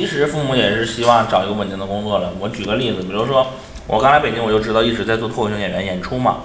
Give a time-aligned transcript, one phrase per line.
[0.00, 2.32] 其实父母也是希望找一个稳定的工作了。
[2.40, 3.46] 我举个例子，比如说
[3.86, 6.38] 我刚来北京，我就知道一直在做脱口秀演员演出嘛。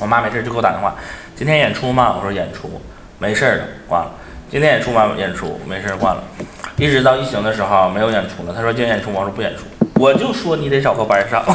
[0.00, 0.94] 我妈没事就给我打电话，
[1.34, 2.14] 今天演出吗？
[2.16, 2.80] 我说演出，
[3.18, 4.12] 没事儿的，挂了。
[4.48, 5.10] 今天演出吗？
[5.18, 6.22] 演出，没事儿，挂了。
[6.76, 9.64] 一直到疫情的时候没有演出了，她说今天演出吗，我说不演出。
[10.00, 11.44] 我就说你得找个班儿上，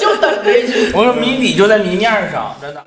[0.00, 0.92] 就等这句。
[0.94, 2.84] 我说谜底就在谜面儿上，真的。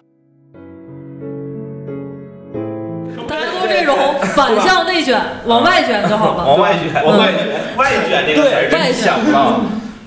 [3.67, 3.95] 这种
[4.35, 6.45] 反向内卷，往外卷就好了。
[6.47, 9.61] 往外卷，往外卷，外卷这个词儿真响啊！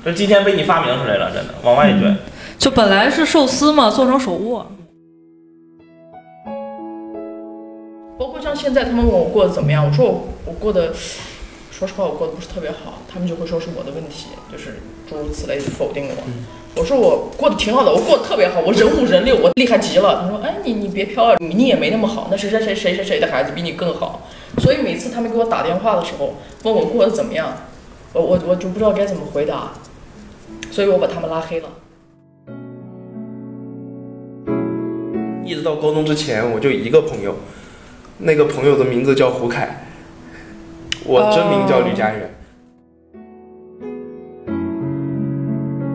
[0.05, 2.17] 这今天被你发明出来了，真的，往外卷。
[2.59, 4.67] 就本来是寿司嘛，做成手握。
[8.19, 10.93] 包括像现在他们问我过得怎么样，我说我我过得，
[11.79, 16.15] 说实话我过得不是特别好，他们就会说是我的问题，就是诸如此类的否定我。
[16.75, 20.21] 我说我过得挺好的，我过得特别好，我人五人六，我厉害极了。
[20.21, 24.29] 他说，哎，你你别飘了，你你也没那么好，那谁谁谁谁谁谁的孩子比你更好。
[24.59, 27.57] 所以每次他们给我打电话的时候，问我过得怎么样，
[28.13, 29.75] 我我我就不知道该怎么回答，
[30.73, 31.69] 所以我把他们拉黑了。
[35.45, 37.37] 一直到高中之前，我就一个朋友，
[38.19, 39.88] 那个朋友的名字叫胡凯，
[41.11, 42.31] 我真名叫吕佳远。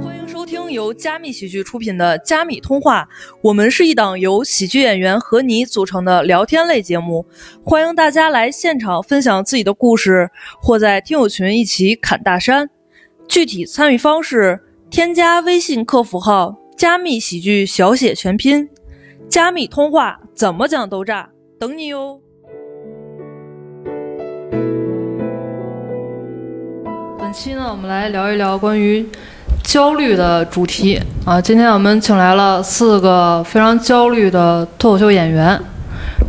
[0.04, 3.04] 欢迎收听由加密喜剧出品的《加密通话》，
[3.44, 7.24] 我们是一档由喜剧演员和你组成的聊天类节目，
[7.64, 12.68] 欢迎大家来现场分享自己的故事，或在听友群一起侃大山。
[13.28, 18.68] 具体参与方式：添加微信客服号“加密喜剧”小写全拼
[19.30, 22.23] ，“加密通话”怎么讲都炸，等你哟。
[27.34, 29.04] 期呢，我们来聊一聊关于
[29.64, 31.42] 焦虑的主题啊。
[31.42, 35.60] 今天我们请来了四个非常焦虑的脱口秀演员。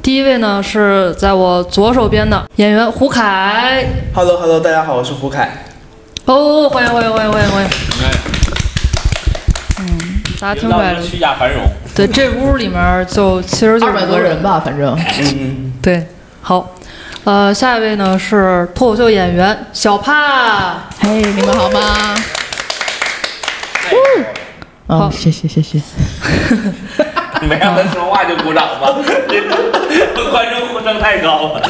[0.02, 3.84] 第一位呢是在我左手边的演员胡凯。
[4.14, 5.66] Hello Hello，大家好，我是胡凯。
[6.24, 7.70] 哦，欢迎欢迎欢迎欢迎欢迎。
[9.80, 11.62] 嗯，大家听出来了，虚假繁荣。
[11.94, 14.98] 对，这屋里面就其实就二百多人吧，反正。
[15.20, 16.06] 嗯，对，
[16.40, 16.74] 好。
[17.24, 20.74] 呃，下一位呢是脱口秀演员小帕。
[21.00, 21.80] 嘿，你们好吗？
[24.86, 25.80] 好嗯，谢谢谢谢。
[27.48, 28.92] 没让他说话就鼓掌吧，
[30.30, 31.62] 观众呼声太高了。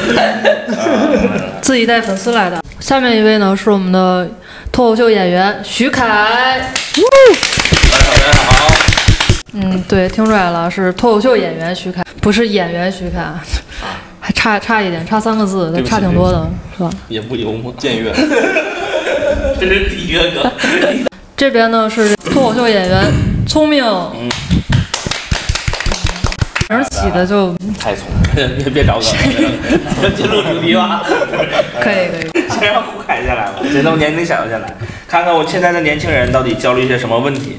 [1.61, 2.61] 自己带粉丝来的。
[2.81, 4.29] 下面一位呢是我们的
[4.73, 6.05] 脱口秀演员徐凯。
[6.05, 8.73] 大家好，
[9.53, 13.21] 嗯，对，听出来了，是脱口秀演员徐凯，不是演员徐凯，
[14.25, 16.89] 还差差一点，差三个字，差挺多的，是吧？
[17.07, 18.09] 也不幽默，僭越。
[19.59, 20.51] 这是第一个。
[21.37, 23.03] 这边呢是脱口秀演员
[23.47, 23.93] 聪明，名
[26.71, 29.05] 儿起的就太聪明了，别别找我了，
[30.17, 31.03] 进入主题吧。
[31.79, 32.31] 可以可以。
[32.49, 34.75] 先让胡凯下来吧，先从年龄小的先来，
[35.07, 37.57] 看看我现在的年轻人到底焦虑一些什么问题。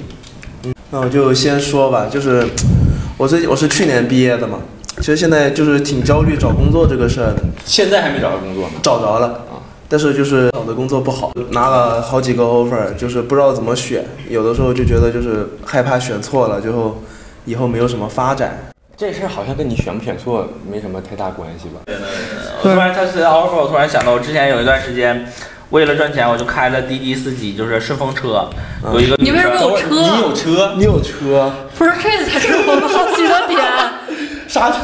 [0.91, 2.45] 那我就先说吧，就是
[3.17, 4.59] 我最近我是去年毕业的嘛，
[4.99, 8.75] 其实现在就是挺焦虑找工作这个事儿的，现在还没找到工作呢。
[8.83, 17.03] 找着了啊，但是就是找的工作不好，拿了好几个 offer，就是不知道怎么选，有的时候就觉得就是害怕选错了，最后
[17.45, 18.59] 以后没有什么发展。
[18.97, 21.81] 这事儿好像跟你选不选错没什么太大关系吧？
[22.63, 25.27] 我突然他是 offer，我突然想到，我之前有一段时间。
[25.71, 28.49] 为了赚钱，我就开了滴滴司机，就是顺风车。
[28.93, 29.89] 有一个你为什么有车？
[29.91, 30.73] 你有车？
[30.77, 31.53] 你有车？
[31.77, 33.61] 不是，这才是我们好奇的点。
[34.59, 34.77] 啥车？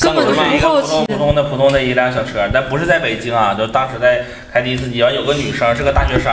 [0.00, 1.12] 根本就就是一不好个普通奇。
[1.12, 4.22] 普通的普通的一辆小车，但不是在北京啊，就当时在
[4.52, 6.32] 开滴滴司机，完有个女生是个大学生，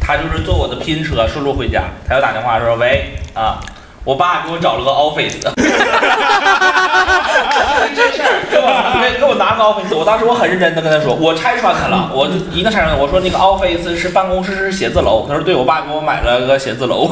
[0.00, 3.58] 她就是坐我的拼车顺路回家，她就打电话说喂啊。
[4.04, 5.36] 我爸给我找了个 office，
[7.94, 8.64] 真事儿，给我
[9.02, 17.08] 给给我拿个 office，我当时我很认真的跟他说，我拆穿他了，我就一个拆穿，我说那个 office 是办公室是写字楼，他说对我爸给我买了个写字楼，我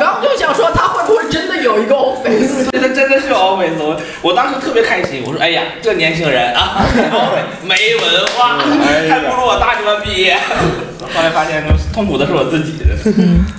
[0.00, 2.70] 刚就想说，他会不会真的有一个 office？
[2.72, 6.84] 这真的是有 office，我我当时特别开心，我说哎呀，这年轻人啊，
[7.62, 8.58] 没文化，
[9.08, 10.36] 还不如我大学毕业。
[11.14, 12.72] 后来发现痛苦的是我自己。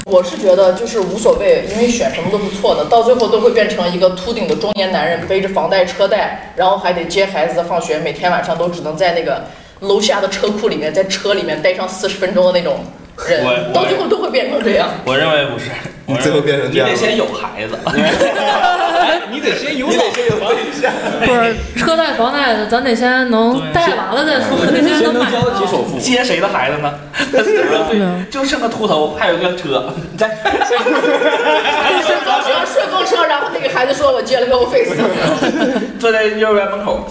[0.06, 9.44] 我是觉得就是无所谓，因为选什么都是错的，到最后都会变成一个秃顶的中年男人，背着房贷车贷，然后还得接孩子放学，每天晚上都只能在那个
[9.82, 12.80] 楼下的车库里面，在车里面待上四十分钟的那种
[13.28, 14.90] 人我，我到最后都会变成这样。
[15.06, 15.70] 我认为不是，
[16.06, 17.78] 你最后变成这样你得先有孩子。
[19.32, 20.92] 你得先有你得先有对象。
[21.26, 25.72] 不是车贷房贷的，咱得先能贷完了再说，得先能买先能交得起到。
[25.72, 26.00] 首付。
[26.00, 26.94] 接谁的孩子呢？
[28.30, 29.94] 就剩个秃头，还有个车。
[30.12, 34.94] 你再顺风车，顺风车，然后那个孩子说我接了个 office，
[36.00, 37.08] 坐在幼儿园门口，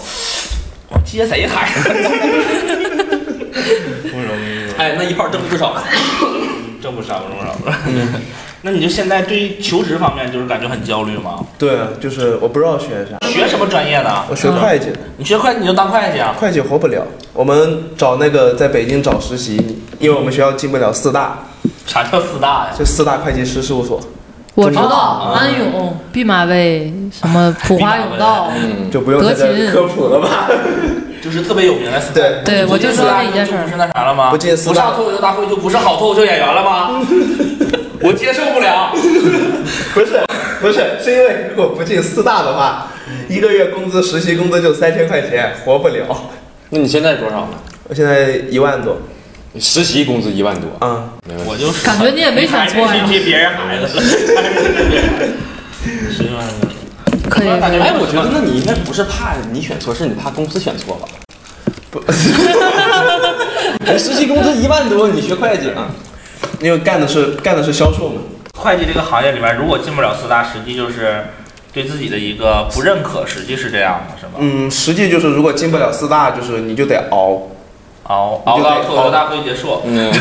[0.89, 3.12] 我接谁孩子？
[4.11, 5.75] 不容易，哎，那一炮 挣不少。
[6.81, 7.77] 挣不少，挣不少。
[7.87, 8.13] 嗯，
[8.61, 11.39] 那你就现在对于求职方面就是感觉很焦虑吗？
[11.57, 14.25] 对啊，就是我不知道学啥，学什么专业的？
[14.29, 16.35] 我学会计的，你学会计你就当会计啊？
[16.37, 17.05] 会计活不了。
[17.31, 19.55] 我们找那个在北京找实习，
[19.99, 21.39] 因为我们学校进不了四大，
[21.85, 22.73] 啥叫四大呀？
[22.77, 24.01] 就四大会计师事务所，
[24.55, 30.47] 我知道啊安永、毕马威、什么普华永道，嗯，就不用在这德勤科普了吧？
[31.23, 32.21] 就是特别有名的四大。
[32.21, 34.29] 对对我就说那那一件事不是那啥了吗？
[34.29, 37.01] 不进四大不上脱口秀大会就不是好脱口秀演员了吗？
[38.01, 38.91] 我接受不了。
[39.95, 40.21] 不是，
[40.61, 42.87] 不是，是因为如果不进四大的话，
[43.29, 46.03] 一个月工资实习工资就三千块钱，活不了。
[46.69, 47.57] 那你现在多少呢？
[47.87, 49.12] 我现在一万多，你
[49.59, 51.51] 实习工资一万多，啊、没问题。
[51.51, 54.01] 我就感觉你也没选错呀你还是接别人孩子了。
[56.11, 56.67] 十万个。
[57.29, 57.79] 可以可以。
[57.79, 61.07] 哎，我觉得那你应该不是怕你选错，是你怕公司选错吧？
[61.91, 62.01] 不，
[63.79, 65.87] 你实习工资一万多，你学会计啊？
[66.59, 68.21] 因为干的是干的是销售嘛。
[68.57, 71.25] 会计这个行业里面，如果进不了四大，实际就是
[71.71, 74.33] 对自己的一个不认可，实际是这样的，是吧？
[74.39, 77.41] 嗯，实际就是如果进不了四大，就是你就得熬。
[78.03, 79.81] 熬熬到脱口秀大会结束。
[79.85, 80.11] 嗯，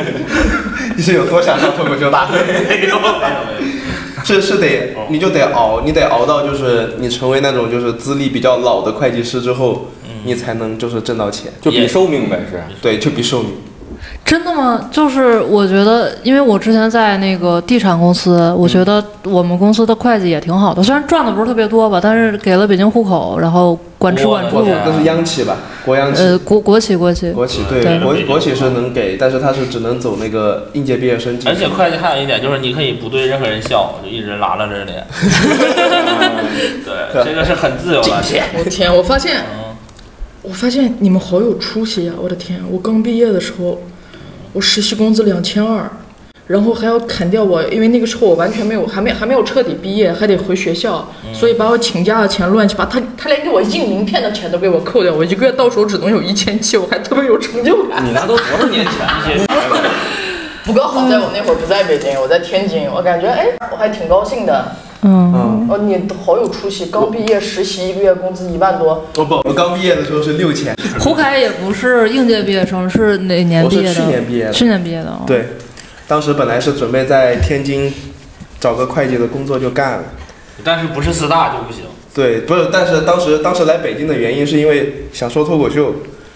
[0.96, 2.38] 你是有多想上脱口秀大会？
[2.38, 4.22] 没有没有没有。
[4.24, 9.88] 是是得，你就得熬，你得熬到就是你成为那种就是资历比较老的会计师之后，
[10.24, 11.52] 你才能就是挣到钱。
[11.60, 12.62] 就比寿命呗，是。
[12.80, 13.52] 对，就比寿命。
[14.24, 14.88] 真的吗？
[14.90, 25.56] 就是我觉得，因为我之前在那个地产公司，我觉得我们公司的会计也挺好的，虽然赚的不是特别多吧，但是给了北京户口，然后管吃管住那是央企吧？
[25.84, 26.22] 国央企。
[26.22, 35.06] 呃，国国企国企，国企对对国国企是能给，但是它是只能走那个应届毕业生而且会计还有一点就是，你可以不对任何人笑，就一直拉拉着脸。
[37.12, 38.08] 对，这个是很自由的。
[38.56, 39.76] 我天，我发现，嗯，
[40.42, 42.12] 我发现你们好有出息呀！
[42.20, 43.80] 我的天，我刚毕业的时候，
[44.52, 45.88] 我实习工资两千二，
[46.46, 58.04] 然后还要砍掉我，因为那个时候我完全没有，还没还没有彻底毕业，还得回学校，所以把我请假的钱乱七八，他他连给我印名片的钱都给我扣掉，我一个月到手只能有一千七，我还特别有成就感。
[58.04, 59.46] 你那都多少年前？
[60.64, 64.76] 不过好在我那会儿不在北京，我在天津，我感觉哎，我还挺高兴的。
[65.04, 70.74] 嗯，嗯，哦，你好有出息，刚毕业实习一个月工资一万多，我不，我刚毕业的时候是六千。
[71.00, 73.88] 胡凯也不是应届毕业生，是哪年毕业的？
[73.88, 75.22] 我是去年毕业的去年毕业的啊。
[75.26, 75.44] 对，
[76.06, 77.92] 当时本来是准备在天津
[78.60, 80.04] 找个会计的工作就干了。
[80.62, 81.82] 但是不是四大就不行。
[82.14, 85.92] 对，不是，但是当时当时来北京的原因是因为想说脱口秀，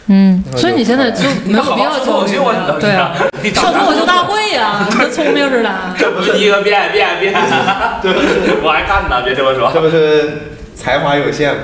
[0.09, 3.13] 嗯，所以你现在就没有必要脱口秀啊，你都对啊，
[3.43, 5.71] 你上脱口秀大会呀， 跟聪明似的。
[5.99, 7.35] 这不是一个变变变，
[8.03, 8.13] 对
[8.63, 9.83] 我还干呢，别这么说这说。
[9.83, 11.61] 不是才华有限吗？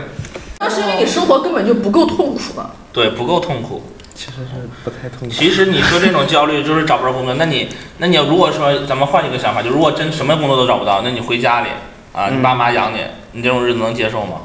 [0.59, 2.71] 那是因为你生活根本就不够痛苦呢。
[2.93, 3.83] 对，不够痛苦。
[4.15, 5.35] 其实是不太痛苦。
[5.35, 7.69] 其实你说这种焦虑就是找不着工作，那你
[7.99, 11.69] 那你如果说咱们换一个想法，就如果真什么工作都找不到，那你回家里
[12.13, 12.99] 啊，你爸妈养你，
[13.33, 14.43] 你这种日子能接受吗？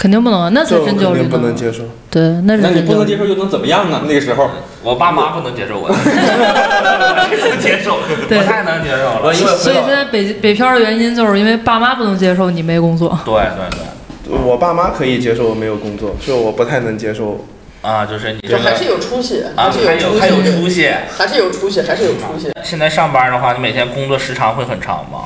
[0.00, 1.54] 肯定不能，那才这真焦虑肯定不能。
[1.54, 1.82] 接受。
[2.10, 4.00] 对，那是那你不能接受又能怎么样呢？
[4.08, 4.48] 那个时候，
[4.82, 9.34] 我爸妈不能接受我，不能接受，对不太能接受了。
[9.34, 13.18] 因为所以现在北北漂的原因就是因为爸妈不能接受你没工作。
[13.26, 13.78] 对对
[14.24, 17.44] 对，我爸妈可以接受我没有工作，就我不太能接受。
[17.82, 20.90] 啊，就是你这个就还是有出息，啊，还是还有还有出息，出息。
[21.16, 22.50] 还是有出息，还是有出息。
[22.62, 25.24] 现在上班的话，你每天工作时长会很长吗？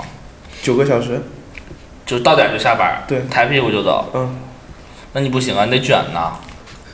[0.62, 1.20] 九个小时，
[2.06, 4.08] 就到点就下班，对抬屁股就走。
[4.14, 4.36] 嗯，
[5.14, 6.32] 那你不行啊，你得卷呐。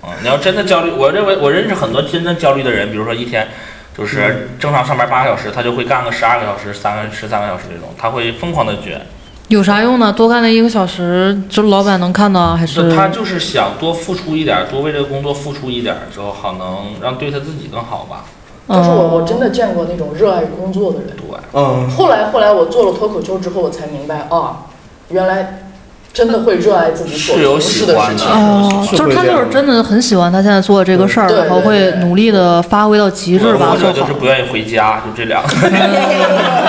[0.03, 3.49] 嗯，你要真的焦虑，我认为我认识很多真正焦虑的人，比如说一天
[3.97, 9.01] 就是正常上班八个小时，他就会干个十二个小时、三个十三个小时这种，他会疯狂的卷。
[9.49, 10.13] 有啥用呢？
[10.13, 12.95] 多干了一个小时，就老板能看到还是？
[12.95, 18.25] 他就是想多付出一点儿，多为这个工作付出一点儿，之后好能让对他自己更好吧。
[18.69, 21.09] 但是我我真的的见过那种热爱工作的人。
[21.17, 24.67] 对，嗯，后来后来我做了脱口秀之后，我才明白啊，
[25.09, 25.70] 原来
[26.13, 28.27] 真的会热爱自己所是有从喜欢的事的事情。
[28.29, 34.13] 哦，就是他就是真的很喜欢他现在做的这个事儿，然后会努力的发挥到极致把它做好或者就是。
[34.15, 35.49] 不愿意回家，就这两个，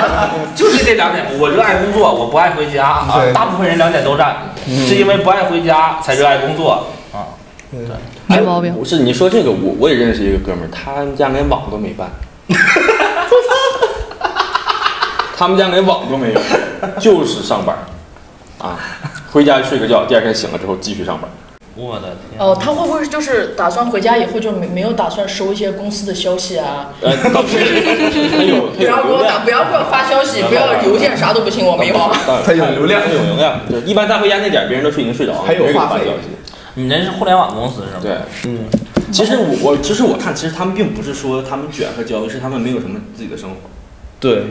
[0.55, 1.25] 就是这两点。
[1.39, 3.21] 我热爱工作，我不爱回家啊。
[3.33, 4.35] 大部分人两点都占，
[4.87, 7.33] 是因为不爱回家才热爱工作啊。
[7.71, 7.79] 对
[8.27, 12.09] 没毛病哎不是你说这个，我我也认识一个哥们儿，他们家连网都没办，
[15.37, 16.39] 他们家连网都没有，
[16.99, 17.79] 就是上班儿，
[18.61, 18.77] 啊，
[19.31, 21.29] 回家睡个觉，第二天醒了之后继续上班。
[21.75, 22.39] 我的天！
[22.39, 26.89] 哦，他会不会就是打算回家以后就没没有打算收一些公司的消息啊？
[26.99, 27.13] 不要
[29.03, 31.95] 给我打，不要给我发消息，不要邮件，啥都不行，我没有。
[32.45, 33.61] 他有流量他有流量。
[33.67, 36.27] 对一般他回家那点儿，别人都睡已经睡着了，还有没人给他话费发消息。
[36.75, 37.99] 你那是互联网公司是吗？
[38.01, 38.65] 对，嗯，
[39.11, 43.55] 其实我我其实我看，其实他们并不是说他们卷和焦虑，是他们没有什么自己的生活。
[44.19, 44.43] 对，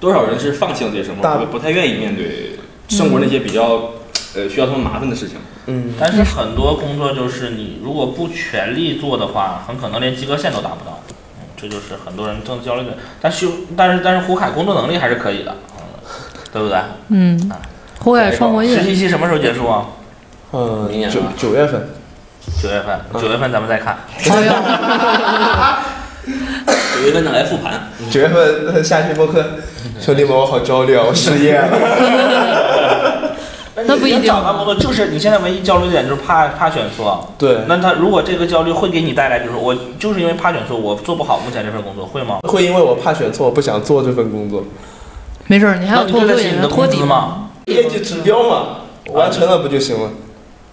[0.00, 2.57] 多少人是放弃了自己生活，不太愿意面对
[2.88, 3.92] 生活那些比较
[4.34, 5.36] 呃需要他们麻烦的事情。
[5.66, 11.02] 嗯，但是很多工作就是你如果不全力做的话，很可能连及格线都达不到。
[11.38, 12.96] 嗯，这就是很多人正焦虑的。
[13.20, 15.82] 但是但是但是胡凯工作能力还是可以的，嗯，
[16.52, 16.78] 对不对？
[17.08, 17.50] 嗯，
[17.98, 19.86] 胡凯创过实，习期什么时候结束啊？
[20.52, 21.90] 嗯九明年九九月份，
[22.62, 23.98] 九月份，九月份咱们再看。
[26.94, 29.44] 九月份再来复盘，九月份下期播客，
[30.00, 32.56] 兄弟们，我好焦虑啊，我失业了。
[33.86, 37.28] 那不一定你找到工作就是你现在唯一焦虑的点就是怕怕选错。
[37.38, 42.38] 对，那他如果这个焦虑会给你带来，就是我就是因为怕选错，我做不好目前这份工作，会吗？
[42.42, 44.64] 会因为我怕选错，不想做这份工作。
[45.46, 47.06] 没事儿，你还那你有脱口秀演对你的托底工资？
[47.06, 47.50] 吗？
[47.66, 48.66] 业绩指标嘛，
[49.12, 50.10] 完成了不就行了，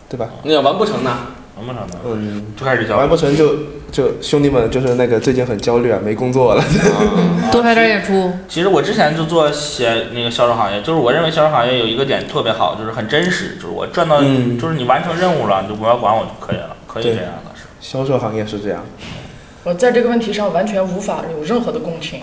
[0.10, 0.28] 对吧？
[0.44, 1.18] 那要完不成呢？
[1.58, 1.98] 能不能的？
[2.06, 3.00] 嗯，就开始焦虑。
[3.00, 3.56] 完不成就
[3.92, 6.64] 就兄弟们就是那个最近很焦虑啊，没工作了。
[7.52, 17.64] 多拍点演出，其实我之前就做写那个销售行业，就是我认为销售行业有一个点特别好，就是很真实，就是我赚到，嗯就是你完成任务了，你就不要管我就可以了，可以这样的是。
[17.80, 18.84] 销售行业是这样。
[19.64, 22.22] 我在这个问题上完全无法有任何的共情。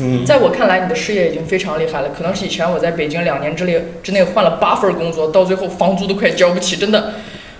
[0.00, 2.08] 嗯，在我看来，你的事业已经非常厉害了。
[2.16, 7.12] 可能是以前我在北京两年之内之内换了八份工作，到最后房租都快交不起，真的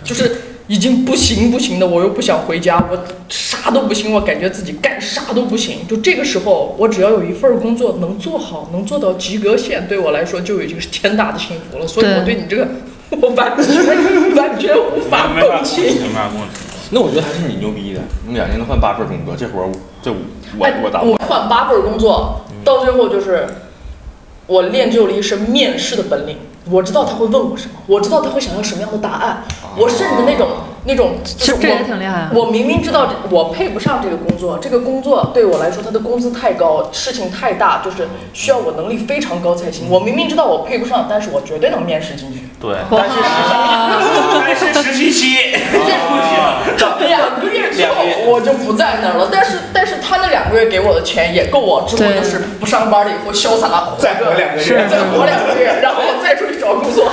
[0.02, 0.34] 就是
[0.72, 1.86] 已经不行不行的。
[1.86, 2.98] 我又不想回家，我
[3.28, 5.86] 啥都不行，我感觉自己干啥都不行。
[5.86, 11.86] 就这个时候，我只要有一份工作能做好，能做到及格线，对我来说就已经是天大的幸福了。
[11.86, 12.66] 所以我对你这个，
[13.20, 13.86] 我完全
[14.34, 15.84] 完全无法没法共情。
[15.84, 16.48] 没法共情。
[16.90, 19.68] 那我觉得还是你牛逼的，你两年能换八份工作，这活儿
[20.02, 20.16] 这我
[20.58, 21.02] 我哎我打。
[21.02, 23.46] 我换八份工作，到最后就是
[24.46, 26.36] 我练就了一身面试的本领。
[26.70, 29.42] 我知道他会问我什么，我知道他会想要什么样的答案。
[29.76, 30.46] 我甚至那种
[30.84, 32.30] 那种，就是这这也我挺厉害啊。
[32.32, 39.90] 我明明知道我配不上这个工作，这个工作对我来说，它的工资太高，事情太大，就是需要我能力非常高才行。
[39.90, 42.48] 我明明知道我配不上，但是我绝对能面试进去。
[42.62, 43.16] 对，但是
[44.72, 45.36] 但是实习期，
[47.08, 54.62] 两个月之后我就不在那儿了，但是但是他那两个月给我的钱也够我之后对就是不上班了以后潇洒活再活两个月。
[54.62, 57.10] 是再活两个月， 然后我再出去找工作。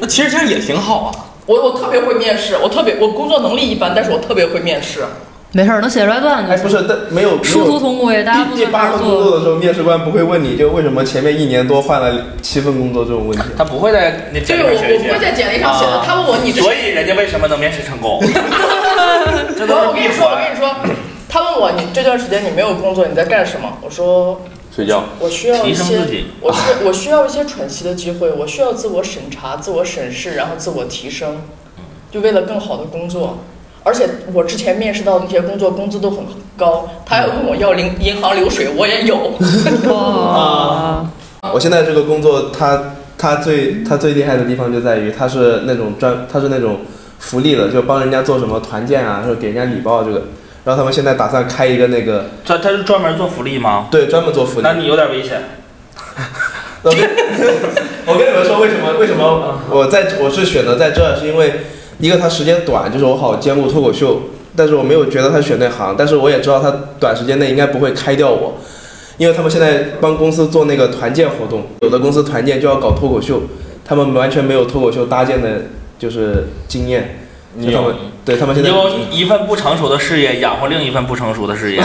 [0.00, 1.12] 那其实这样也挺好啊。
[1.44, 5.04] 我我特别会面试，我特别我工作能力一般，但是我特别会面试。
[5.52, 6.52] 没事儿，能写出来段子。
[6.52, 7.78] 哎，不是，但没有没殊途有。
[7.80, 8.90] 同归，大家第第八。
[8.90, 13.42] 份工作的时候，面试官不会问你就为什么前面一年多换了七份工作这种问题。
[13.56, 15.08] 他不会在那简对我历上写一写。
[15.08, 18.20] 我不会在简历上写的，啊他问我你所以人家为什么能面试成功？
[19.56, 20.52] 这都我我跟你说，我跟。
[20.52, 20.70] 你说，
[21.30, 23.78] 他问我你这段时间你没有工作，你在干什么？
[23.80, 31.38] 我说睡觉，我需要一些提升自己，我需我需要一些喘息的机会，我需要自我审查、自我审视，然后自我提升，
[32.10, 33.38] 就为了更好的工作。
[33.82, 36.18] 而且我之前面试到的那些工作工资都很
[36.56, 39.32] 高，他要问我要银银行流水，我也有。
[39.92, 41.04] 哇，
[41.52, 46.80] 我现在这个工作，他他最他最厉害的地方就在于他是那种专，他是那种
[47.18, 50.24] 福利的，就帮人家做什么团建啊，或者给人家礼包这个。
[50.64, 53.88] 然后他们现在打算开一个那个，他他是专门做福利吗？
[53.90, 54.62] 对，专门做福利。
[54.62, 55.42] 那你有点危险。
[56.82, 56.98] 我跟
[58.06, 61.54] 我跟你们说，为什么为什么我在我是选择在这儿，是因为
[61.98, 64.20] 一个他时间短，就是我好兼顾脱口秀，
[64.54, 68.54] 但是我没有觉得他选那行，但是我也知道他短时间内应该不会开掉我，
[69.16, 73.42] 因为他们现在帮公司做那个团建活动，有的公司团建就要搞脱口秀，
[73.84, 75.62] 他们完全没有脱口秀搭建的，
[75.98, 81.82] 就是经验，你有就他们对他们现在有一份不成熟的事业养活另一份不成熟的事业。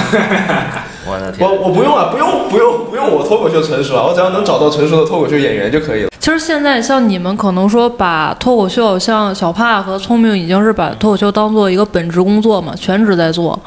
[1.08, 1.68] 我的天我！
[1.68, 6.10] 我不用啊，不用不用不用我脱口秀成熟啊，我只要能找到成熟的脱口秀演员就可以了。
[6.20, 13.60] 其实现在像你们可能说把脱口秀，像小帕和聪明已经是把脱口秀当做一个本职工作嘛，全职在做。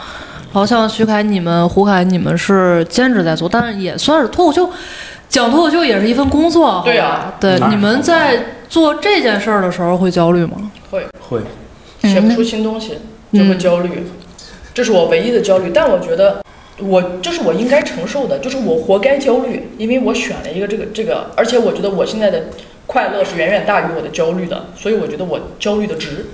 [0.53, 4.71] 然后像徐凯你们、胡凯你们是兼职在做，但是也算是脱口秀，
[5.29, 6.81] 讲脱口秀也是一份工作。
[6.83, 10.53] 对啊对，嗯你们在做这件事儿的时候会焦虑吗？
[10.91, 11.41] 会会，
[12.13, 12.99] 学不出新东西
[13.33, 14.07] 就会焦虑，
[14.73, 15.71] 这是我唯一的焦虑。
[15.75, 16.43] 但我觉得
[16.79, 22.45] 我这是我应该承受的，就是我活该焦虑，因为我选了一个这个这个，而且我觉得我现在的
[22.87, 26.27] 快乐是远远大于我的焦虑的，所以我觉得我焦虑的值。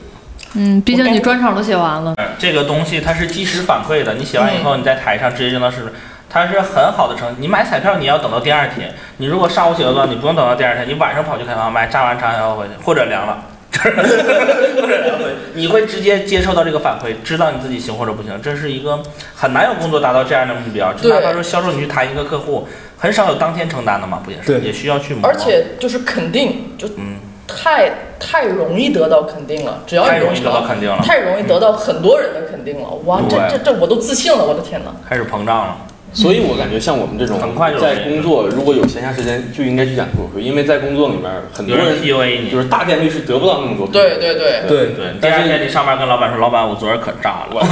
[0.55, 2.14] 嗯，毕竟你专场都写完了。
[2.38, 5.91] 这个东西它是即时反馈的，你写完以后，你在台上直接扔到视频，
[6.29, 7.37] 它是很好的成绩。
[7.41, 8.93] 你买彩票，你要等到第二天。
[9.17, 13.43] 你如果上午写的段，你不用等到第二天，你晚上跑去开房买，炸完场以后回去，或者凉了。
[13.81, 15.25] 或者凉回，
[15.55, 18.38] 你会直接接受到这个反馈，知道你自己行或者不行。
[18.43, 19.02] 这是一个
[19.35, 20.93] 很难有工作达到这样的目标。
[20.95, 22.67] 就对哪怕说销售，你去谈一个客户，
[22.99, 24.47] 很少有当天承担的嘛，不也是？
[24.47, 25.29] 对也需要去磨。
[25.29, 32.88] 而且就是肯定，就嗯，太太容易得到肯定了，只要太容易得到肯定了，太容易得到很多人的肯定了。
[33.05, 34.93] 哇，这这这我都自信了，我的天哪！
[35.09, 35.76] 开始膨胀了。
[36.12, 43.87] 所以我感觉像我们这种很快就在工作，如果有闲暇时间，就应该去讲脱口秀，因为在工作里面很多有人人 PUA 你，就是大概率是得不到那么多。
[43.87, 47.62] 对对对，对对，第二天你上班跟老板说，老板我昨儿可炸了，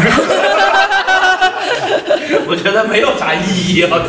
[2.49, 4.01] 我觉得没有啥意义啊。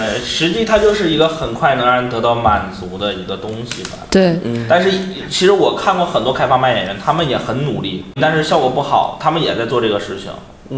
[0.00, 3.98] 呃，实际它就是一个很快能让人得到满足的一个东西吧。
[4.10, 4.90] 对，但是
[5.28, 10.30] 其实我看过很多开放麦演员，他们也很努力，但是效果不好，他们也在做这个事情。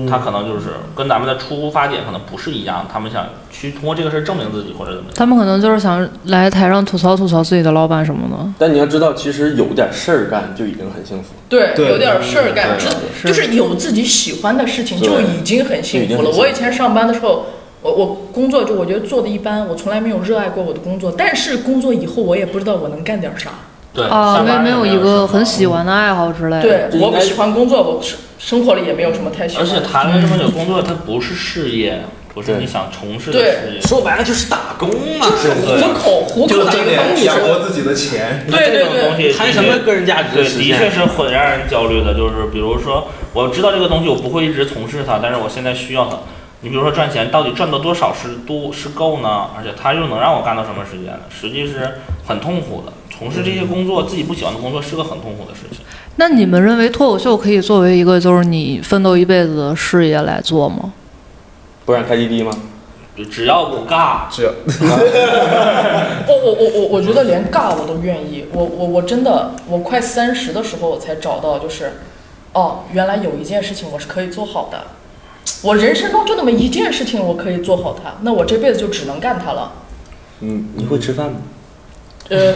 [0.09, 5.13] 他可能就是跟咱们的出发点可能不是一样，他们想去通过这个事儿证明自己或者怎么样。
[5.15, 8.53] 他们可能就是想来台上吐槽吐槽自己的老板什么的。
[8.59, 11.35] 但你要知道，其实有点事儿干就已经很幸福。
[11.49, 12.87] 对，对有点事儿干，对
[13.23, 16.31] 就就是有自己喜欢的事情就已经很幸福了。
[16.31, 17.47] 我以前上班的时候，
[17.83, 21.13] 我我工作就我觉得做的一般，我从来没有热爱过我的工作。
[21.19, 23.51] 但是工作以后，我也不知道我能干点啥。
[23.93, 26.63] 对啊，上没没有一个很喜欢的爱好之类的。
[26.63, 29.65] 对我不喜欢工作，我生生活里也没有什么太喜欢。
[29.65, 32.03] 而且谈了这么久，工作它不是事业，
[32.35, 33.81] 不是你想从事的对事业。
[33.81, 37.37] 说白了就是打工嘛，就是糊口糊口就挣的一个方点养。
[37.39, 38.45] 活自己的钱。
[38.51, 42.15] 对对对这种东西谈什么个人价值对，的确是会让人焦虑的。
[42.15, 46.19] 就是比如说，我知道这个东西，我不会一直从事它，但是我现在需要它。
[46.63, 49.51] 你比如说赚钱，到底赚到多少是多是够呢？
[49.57, 51.21] 而且它又能让我干到什么时间呢？
[51.31, 51.93] 实际是
[52.27, 52.93] 很痛苦的。
[53.23, 55.85] 从事这些工作，自己不喜欢的工作是个很痛苦的事情。
[56.17, 60.93] 那你们认为脱口秀可以作为一个就是你奋斗一辈子的事业来做吗？
[61.87, 62.50] 不然开滴滴吗？
[63.17, 64.50] 就只要不尬，只要，
[66.26, 68.47] 我我我我我觉得连尬我都愿意。
[68.52, 71.93] 我我我真的，我快三十的时候我才找到，就是，
[72.55, 74.83] 哦，原来有一件事情我是可以做好的。
[75.62, 79.73] 我人生中就那么一件事情我可以做好它，那我这辈子就只能干它了。
[80.41, 81.37] 嗯，你会吃饭吗？
[82.29, 82.55] 呃，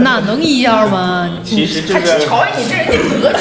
[0.00, 1.28] 那能一样吗？
[1.44, 3.38] 其实就还是瞧你这人你得意吗？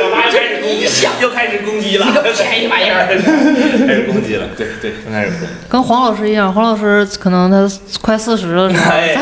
[0.00, 3.06] 小八又开始攻击， 又开始攻击了，你个便宜玩意儿！
[3.06, 5.46] 开始攻击了，对对，又开始攻击。
[5.68, 9.16] 跟黄老师一样，黄老师可能他快四十了，是吧，哎，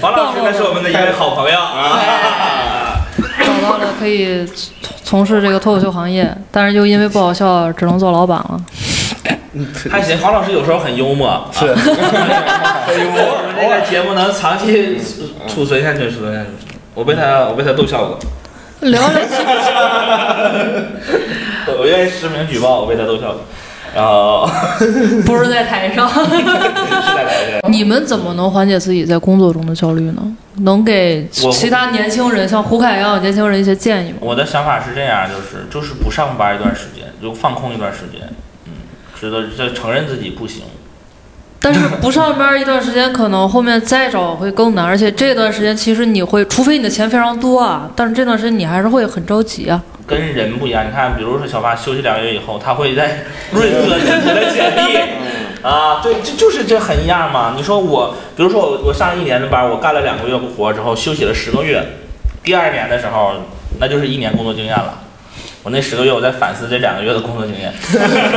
[0.00, 2.02] 黄老师那是我们的一位好朋友啊。
[3.46, 4.44] 找到了可以
[5.04, 8.60] 从事这个脱口秀行业，但是又因为不好笑，只能做老板了。
[9.90, 13.20] 还行，黄老师有时候很幽默，是 很幽默。
[13.22, 14.98] 我们这个节目能长期
[15.46, 16.48] 储存下去，储存下去。
[16.94, 18.18] 我被他，我被他逗笑过。
[18.80, 19.08] 聊聊
[21.78, 23.40] 我愿意实名举报，我被他逗笑过。
[23.94, 24.46] 然后
[25.24, 26.06] 不是在台上。
[26.08, 26.36] 是在
[27.24, 27.72] 台上。
[27.72, 30.22] 你们怎么能缓解自己在工作中的焦虑呢？
[30.60, 34.18] 能给其他年轻人，像胡凯一样的年轻人一些建议吗？
[34.20, 38.20] 我的想法是这样，就是就是不上班一段时间，就放空一段时间，
[39.16, 40.62] 嗯，知道这承认自己不行。
[41.58, 49.82] 但是不上班一段时间，可能后面再找会更难，而且这段时间其实你会，除非你的钱非常多啊，但是这段时间你还是会很着急啊。
[50.06, 54.96] 跟人不一样，你看，比如说小发休息两个月以后，他会在 润色自己的简历
[55.66, 57.54] 啊，对，这就是这很一样嘛。
[57.56, 61.82] 你说我，比如说我我上一年的班，我干了两个月活之后，休息了十个月，
[62.44, 63.32] 第二年的时候，
[63.80, 65.00] 那就是一年工作经验了。
[65.66, 67.74] 我那十个月我在反思这两个月的工作经验，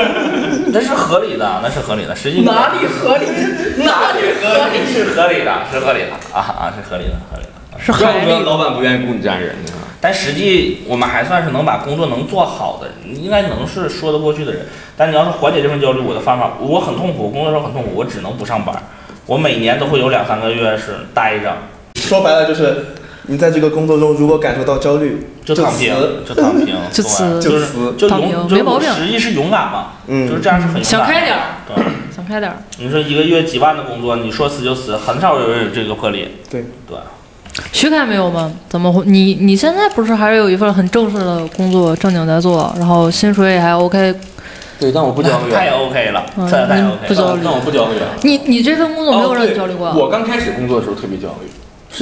[0.73, 2.15] 那是合理的，那是合理的。
[2.15, 3.27] 实际哪里合理？
[3.85, 4.81] 哪里合理？
[4.91, 7.79] 是合理的，是合理的啊啊，是合理的，合理的。
[7.79, 9.73] 是合理的老板不愿意雇你这样人呢。
[10.01, 14.65] 但实际我们还算是能把工作能做好的，应该能是说得过去的人。
[14.97, 18.75] 但你要是缓解这份焦虑，我的方法，我很痛苦，我工作时候很痛苦，我只能不上班。
[19.27, 21.55] 我每年都会有两三个月是待着，
[21.93, 22.87] 说白了就是，
[23.29, 25.95] 你在这个工作中如果感受到焦虑，就就躺平，
[26.27, 30.83] 就躺平，就辞就是就辞就躺平勇，就是没毛病实际是勇敢嘛，嗯就是这样是很勇敢。
[30.83, 31.83] 想开点儿对，
[32.15, 32.57] 想开点儿。
[32.79, 36.27] 你说一个月几万的工作，你说辞就辞，很少有人有这个魄力。
[36.49, 36.97] 对对，
[37.71, 38.51] 徐凯没有吗？
[38.67, 39.03] 怎么会？
[39.05, 44.13] 你你现在不是还是有一份很正式的工作，正经在做，然后薪水也还 OK。
[44.79, 45.51] 对，但我不焦虑。
[45.51, 46.97] 太 OK 了，嗯太太 OK 了。
[47.07, 48.15] 不焦虑但我不焦虑啊。
[48.23, 49.95] 你你这份工作没有让你焦虑过啊？
[49.95, 51.49] 我刚开始工作的时候特别焦虑，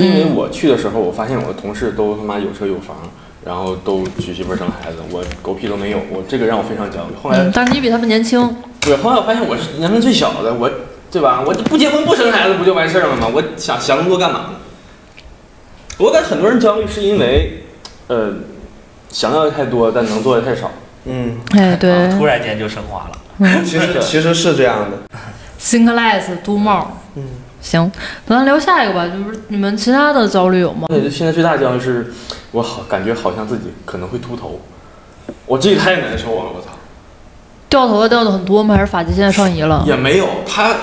[0.04, 2.96] 是因为我去的时候，我发现我的同事都他妈有车有房，
[3.44, 7.16] 然后都娶媳妇儿生孩子，我狗屁都没有，我这个让我非常焦虑。
[7.22, 8.56] 后来嗯，但是你比他们年轻。
[8.82, 10.70] 对，后来我发现我是年龄最小的，我
[11.12, 11.44] 对吧？
[11.46, 13.28] 我不结婚不生孩子不就完事儿了吗？
[13.34, 14.50] 我想想那么多干嘛呢？
[15.98, 17.64] 我感觉很多人焦虑是因为，
[18.08, 18.34] 呃，
[19.10, 20.72] 想要的太多，但能做的太少。
[21.06, 23.64] 嗯，哎，对啊突然间就升华了。
[23.64, 24.98] 其实 其实是这样的
[25.60, 26.88] ，，think less do more。
[27.16, 27.24] 嗯，
[27.62, 27.92] 行，
[28.26, 30.88] 咱聊下一个吧，就是你们其他的焦虑有吗？
[30.88, 32.14] 对，现在最大的焦虑是，
[32.52, 34.62] 我好感觉好像自己可能会秃头，
[35.46, 36.68] 我自己太难受了，我操！
[37.70, 38.76] 掉头发掉的很多吗？
[38.76, 39.84] 还是发际线上移了？
[39.86, 40.74] 也没有，他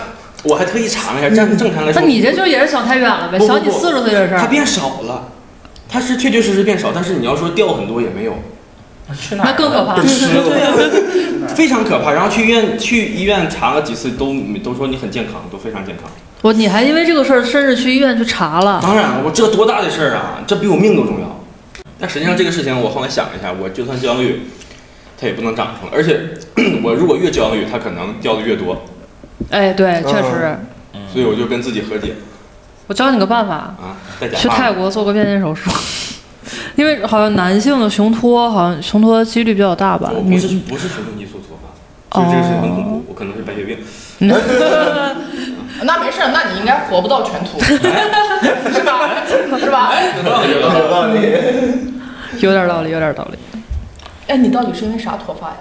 [0.43, 5.29] 我还特意查了一下，正正常来说，那你这就也是想太远了呗，不不不想你四十岁的事儿，他变少了，
[5.89, 8.35] 他是确确实实变少，但是你要说掉很多也没有，
[9.19, 9.95] 去哪那更可怕。
[9.97, 12.13] 对呀， 非常可怕。
[12.13, 16.11] 然后去医院去医院查了几次，都都说你很健康，都非常健康。
[16.45, 18.79] 我你还因为这个事儿，甚至去医院去查了。
[18.83, 21.41] 当然，我这多大的事儿啊，这比我命都重要。
[21.99, 24.43] 但实际上这个事情，我后来想了一下，我就算焦虑，
[25.19, 26.21] 它也不能长出来，而且
[26.85, 28.85] 我如果越焦虑，它可能掉的越多，
[29.49, 30.59] 哎，对，确实，
[30.93, 32.13] 嗯所以我就跟自己和解
[32.89, 35.71] 我教你个办法，啊，在家去泰国做个变性手术。
[36.77, 40.13] 因为好像男性的雄脱，好像雄脱几率比较大吧？
[40.13, 43.79] 不是不是雄性激素脱发，所以这个事情很恐怖，我可能是白血病。
[45.83, 49.11] 那没事儿，那你应该活不到全秃， 是吧？
[49.59, 49.93] 是吧？
[50.17, 50.51] 有道理。
[50.53, 51.21] 有道理，
[52.41, 53.39] 有 点道理，有点道理。
[54.29, 55.57] 哎，你到底是因为啥脱发呀？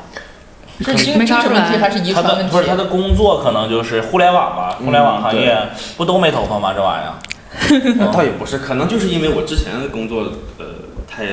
[0.79, 2.51] 是精没精神查出来问题还是遗传问题？
[2.51, 5.55] 不是他的工作可能就是互联网吧，互联网行业
[5.97, 6.73] 不都没头发吗？
[6.75, 10.23] 这玩意儿， 倒也不是，可能就是因为我之前的工作，
[10.57, 10.65] 呃，
[11.07, 11.25] 太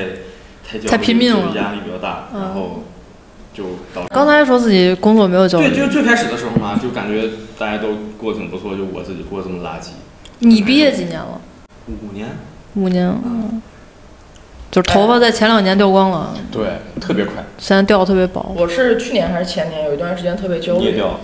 [0.68, 2.82] 太太拼命了压力比较大，嗯然后
[3.52, 4.08] 就导致。
[4.10, 9.90] 刚才说自己工作没有焦对，虑，就最开始的时候嘛，就感觉大家都过得挺不错，就我自己过得这么垃圾。
[10.40, 11.40] 你毕业几年了？
[11.88, 12.28] 五年，
[12.74, 13.60] 五年，嗯，
[14.70, 18.54] 就是头发在前两年掉光了，对，特别快，现在掉的特别薄。
[18.56, 21.18] 我是去年还是前年有一段时间特别焦虑，也掉。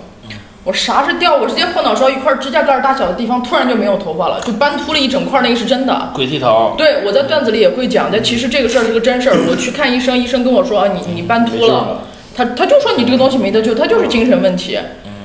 [0.63, 1.37] 我啥是掉？
[1.37, 6.11] 我直接后脑勺一块指甲盖儿大小的地方突然就没有头发了，就斑秃了一整块，那个是真的。
[6.13, 9.37] 鬼剃头，对，我在段子里也会讲，但其实这个事儿是个真事儿。
[9.49, 12.01] 我去看医生，医生跟我说啊，你你斑秃了
[12.37, 14.77] 他他就说你这个东西没得救，他就是精神问题。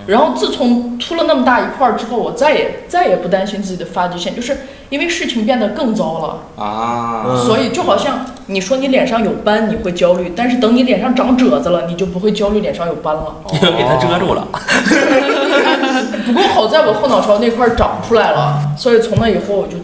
[0.04, 4.56] 然后自从秃了那么大一块儿之后，我再也再也不担心自己的发际线，就是
[4.88, 6.64] 因为事情变得更糟了。
[6.64, 13.36] 啊，嗯所以就好像你说你脸上有斑，你会焦虑，但是等你脸上长褶子了，你就不会焦虑脸上有斑了。
[13.52, 14.48] 因 为给它遮住了。
[16.26, 19.76] 不过好在我后脑勺那块儿长出来了，所以从那以后我就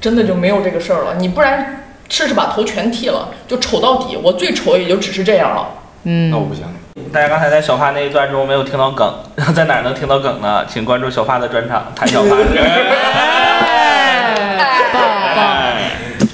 [0.00, 1.16] 真的就没有这个事儿了。
[1.18, 4.16] 你不然试试把头全剃了，就丑到底。
[4.22, 5.66] 我最丑也就只是这样了。
[6.04, 6.64] 嗯那，我不行。
[7.12, 9.12] 大家刚才在小帕那一段中没有听到梗，
[9.54, 10.64] 在哪能听到梗呢？
[10.68, 12.36] 请关注小帕的专场，谈小帕。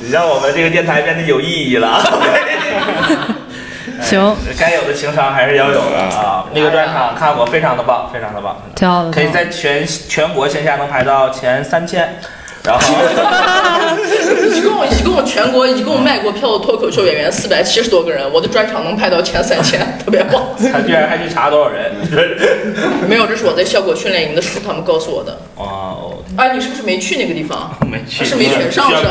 [0.00, 2.02] 你 让我们这个电台变得有意义了。
[4.02, 6.44] 行， 该有的情商还是要有的啊！
[6.52, 9.11] 那个专场看过，非常的棒，非常的棒，挺好的。
[9.11, 12.18] 可以在全全国线下能排到前三千。
[12.62, 12.81] 然后
[14.55, 20.42] 一共一共全国一共卖过票的脱口秀演员四百七十多个人，我的专场能排到前三千， 特别棒。
[20.73, 21.90] 他居然还去查多少人？
[23.09, 25.40] 没有，这是我在效果训练营的时候他们告诉我的。
[25.57, 27.75] 哇哦，哎，你是不是没去那个地方？
[27.90, 29.11] 没去，是没选上是吧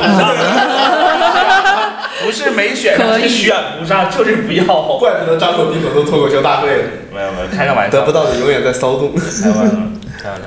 [2.24, 4.64] 不是没选上，是选不上，就是不要。
[5.00, 7.98] 怪不得张口闭口都脱口秀大会了，没有没有，开个玩笑。
[7.98, 9.14] 得不到的永远在骚动。
[9.16, 9.76] 开玩笑，开玩笑。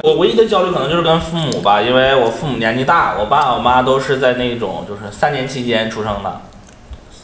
[0.02, 6.40] 我唯一的焦虑可能就是跟父母吧，因为我父母年纪大，我爸我妈都是在那种就是三年期间出生的。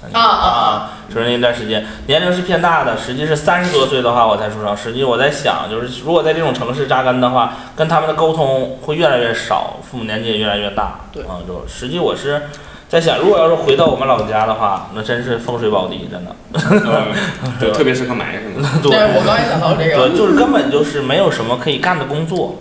[0.00, 0.90] 三年啊啊啊！
[1.12, 4.76] 出生那段时间年龄是偏大的，实际是三十多岁的话我才出生。
[4.76, 11.00] 实际我在想，就是如果在这种城市扎根的话，跟他们的沟通会越来越少，父母年纪也越来越大。
[11.12, 12.48] 对啊，就实际我是
[12.88, 16.35] 在想，如果要是回到我们老家的话，那真是风水宝地，真的。
[16.55, 17.12] 嗯
[17.61, 18.68] 对， 特别适合埋什么的。
[18.83, 20.09] 对对，我刚也想到这对，个。
[20.16, 22.57] 就是根本就是没有什么可以干的工作，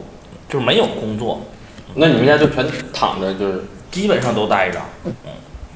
[0.50, 1.42] 就是没有工作，
[1.96, 5.14] 那你们家就全躺着，就是基本上都待着，嗯，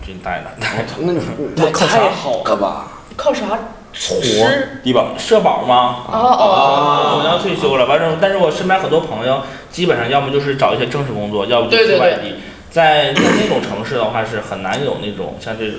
[0.06, 0.96] 就待着，待着。
[1.00, 1.14] 那
[1.56, 2.88] 那太好了吧？
[3.16, 3.58] 靠啥
[3.94, 4.80] 吃？
[4.84, 6.04] 低保社保吗？
[6.12, 12.36] 哦哦，我要退休了，反正但是我身边很多朋友，基本上要么就是找一些正式工作，要不就对对对去外地。
[12.72, 15.76] 在在那种城市的话，是很难有那种像这种，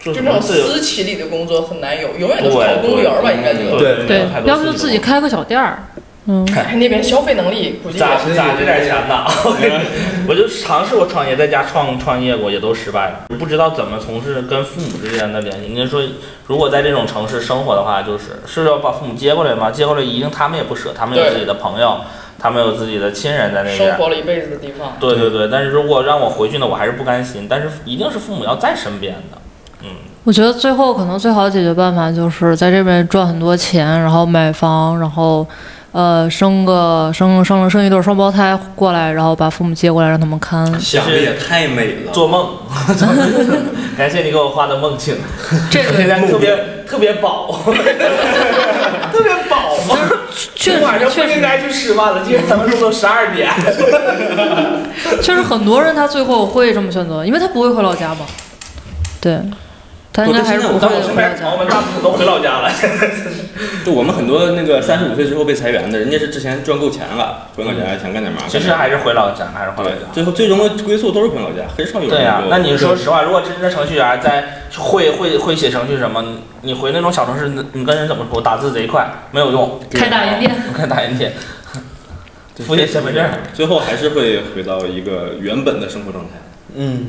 [0.00, 3.78] 就就是那种私企里的工作很难有，永远都是对考公务员吧，应该就。
[3.78, 5.84] 对对太，多要不就自己开个小店儿。
[6.28, 9.24] 嗯，哎，那边消费能力估计咋也咋这点钱呢？
[10.26, 13.36] 我就尝试过创业，在家创创业过，也都失败了。
[13.38, 15.68] 不知道怎么从事跟父母之间的联系。
[15.68, 16.02] 您说，
[16.48, 19.70] 如果在这种城市生活的话，就是是要把父母接过来吗？
[19.70, 22.00] 接过来一定他们也不舍，他们有自己的朋友，
[22.38, 23.96] 他们有自己的亲人在那边生。
[23.96, 24.96] 活了一辈子的地方。
[25.00, 27.46] 对对对，但是如果让我回去呢，我还是不甘心。
[27.48, 29.38] 但是一定是父母要在身边的。
[29.82, 29.88] 嗯，
[30.24, 35.46] 我觉得最后可能最好的解决办法就是在这边赚很多钱，然后买房，然后
[35.92, 40.66] 呃生个生生了生一对双胞胎过来，然后把父母接过来让他们看。
[40.80, 42.12] 想的也太美了。
[42.12, 42.48] 做梦。
[43.96, 45.16] 感谢你给我画的梦境，
[45.70, 47.50] 这个现在特别特别饱，
[49.10, 49.55] 特别饱嘛。
[50.54, 53.50] 确晚上不实确实应该去吃饭了，今天咱们录到十二点。
[55.22, 58.26] 确实很多人他最后会这么选择，因为他不会回老家嘛。
[59.20, 59.40] 对，
[60.16, 61.42] 他应该还是不会但我身回老家。
[61.42, 62.72] 朋友们大部分都回老家了。
[63.84, 68.40] 就我们很多那个三十五岁之后被裁员的，人家是之前赚够钱了，回老家想干点嘛。
[68.48, 69.96] 其实还是回老家，还是回老家，。
[70.12, 78.40] 最后最终的归宿都是回老家，很少有人对呀、就那你说实话，如果真正程序员在会会会写程序什么，你你回那种小城市，你你跟人怎么说？
[78.40, 79.78] 打字贼快，没有用。
[79.90, 81.32] 开打印店， 开打印店，
[82.66, 83.24] 复写身份证。
[83.52, 86.30] 最后还是会回到一个原本的生活状态。
[86.74, 87.06] 嗯，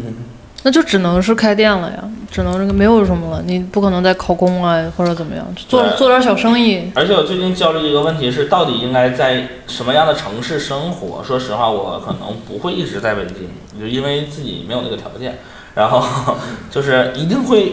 [0.64, 6.92] 那就只能是开店了呀，只能这个没有什么了，你不可能再考公啊或者怎么样，做做点小生意。
[6.96, 11.24] 而且我最近焦虑一个问题是，到底应该在什么样的城市生活？
[11.24, 13.48] 说实话，我可能不会一直在北京，
[13.80, 15.38] 就因为自己没有那个条件。
[15.76, 16.36] 然后
[16.72, 17.72] 就是一定会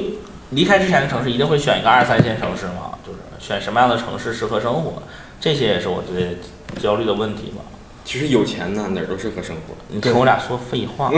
[0.50, 5.02] 离开之前的城市，一定会选一个二三线城市嘛，就是选什么样的城市适合生活，
[5.40, 6.36] 这些也是我最
[6.80, 7.64] 焦虑的问题吧。
[8.04, 9.74] 其实有钱呢，哪儿都适合生活。
[9.88, 11.10] 你听我俩说废话，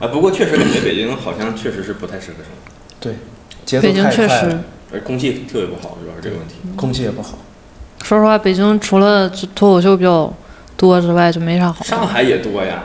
[0.00, 2.56] 啊，不过确实感觉北京好像确实是不太适合生活，
[3.00, 3.14] 对，
[3.64, 6.56] 节奏北京确实太快了，，而空气特别不好，主要是这个问题。
[6.76, 7.38] 空气也不好。
[8.02, 10.30] 说实话，北京除了脱口秀比较
[10.76, 11.84] 多之外，就没啥好。
[11.84, 12.82] 上海也多呀，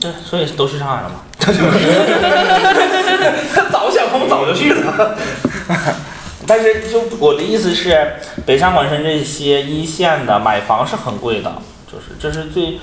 [0.00, 1.16] 对，所以都去上海了嘛。
[3.70, 5.16] 早想通，早就去了。
[6.52, 11.50] 但是就我的意思是，北上广深这些一线的买房是很贵的，
[11.90, 12.78] 就是这是最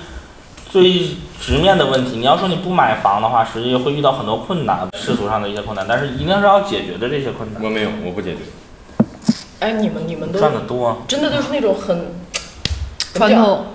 [0.67, 2.17] 最直面的问题。
[2.17, 7.61] 你要说你不买房的话，实际会遇到很多困难，世俗上的一些困难，但是一定是要解决的这些困难。
[7.61, 8.39] 我没有，我不解决。
[9.59, 12.15] 哎，你们你们都赚的多，真的都是那种很
[13.13, 13.65] 传统，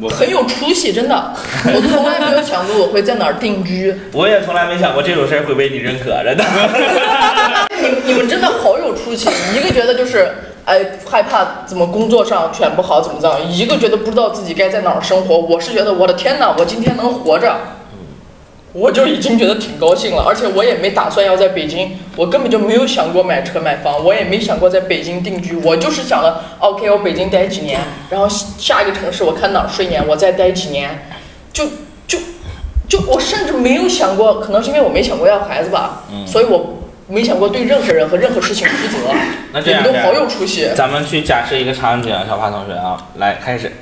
[0.00, 1.32] 我很有出息，真的。
[1.74, 3.94] 我从来没有想过我会在哪儿定居。
[4.12, 6.44] 我也从来没想过这种事儿会被你认可，真的。
[7.80, 10.28] 你你们真的好有出息，一个觉得就是
[10.64, 15.36] 哎害怕怎么工作上选不好怎么着，一个觉得不知道自己该在哪儿生活。
[15.38, 17.56] 我是觉得我的天哪，我今天能活着，
[18.72, 20.22] 我就已经觉得挺高兴了。
[20.26, 25.56] 而且我也没打算要在北京，我根本就没有想过买车买房，我也没想过在北京定居。
[25.64, 31.08] 我就是想了，OK，我北京待几年，然后下一个城市我看哪儿顺眼，我再待几年，
[31.52, 31.64] 就
[32.06, 32.18] 就
[32.88, 39.14] 就我甚至没有想过，可能是因为我没想过要孩子吧，所以我没想过对任何人和任何事情负责。
[39.52, 40.68] 那这样这样你们都好有出息。
[40.74, 43.72] 咱们去假设一个场景，小帕同学啊，来开始。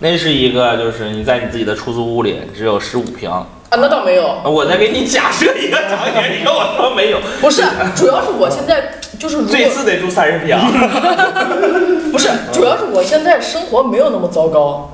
[0.00, 3.30] 那是一个，就是你在你自己的出租屋里，只有十五平。
[3.70, 7.62] 啊，那倒没有，我再给你假设一个场景，你跟我说没有，不是，
[7.96, 10.58] 主要是我现在就是如果最次得住三十平。
[12.10, 14.92] 不是，主要是我现在生活没有那么糟糕，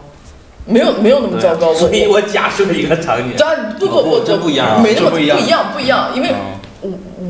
[0.66, 1.68] 没有没有那么糟糕。
[1.68, 3.32] 我所以我假设一个场景。
[3.38, 6.55] 但不不不，这不一样没那么不一样不一样，不一样，因为嗯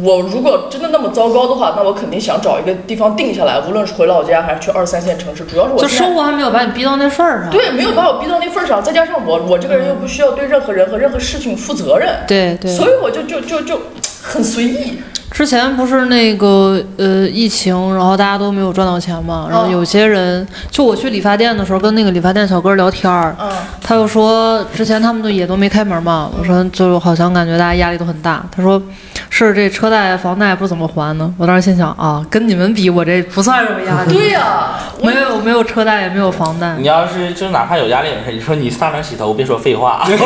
[0.03, 7.51] 我我如果真的那么糟糕的话，那我肯定想找一个地方定下来，无论是回老家还是去二三线城市，主要是我就生活还没有把你逼到那份儿上。
[7.51, 13.81] 对没有把我逼到那份儿上，再加上我我这个人又不需要对任何人和任何事情负责任，对对所以我就就就就
[14.23, 14.99] 很随意。
[15.37, 23.51] 之前不是那个呃疫情，然后大家都没有赚到钱嘛，然后嗯有些人，就我去理发店的时候，跟那个理发店小哥聊天儿，嗯，
[23.83, 28.43] 他就说之前他们都也都没开门嘛，我说就好像感觉大家压力都很大。
[28.51, 28.81] 他说
[29.29, 31.31] 是这车贷房贷不怎么还呢？
[31.37, 40.09] 我当时心想啊，跟你们比，我这不算什么压力， 对呀、 我没有没有车贷也没有房贷你，要是就哪怕有压力也是，你说你上哪洗头，别说废话，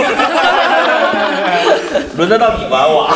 [2.17, 3.11] 轮得到你管我？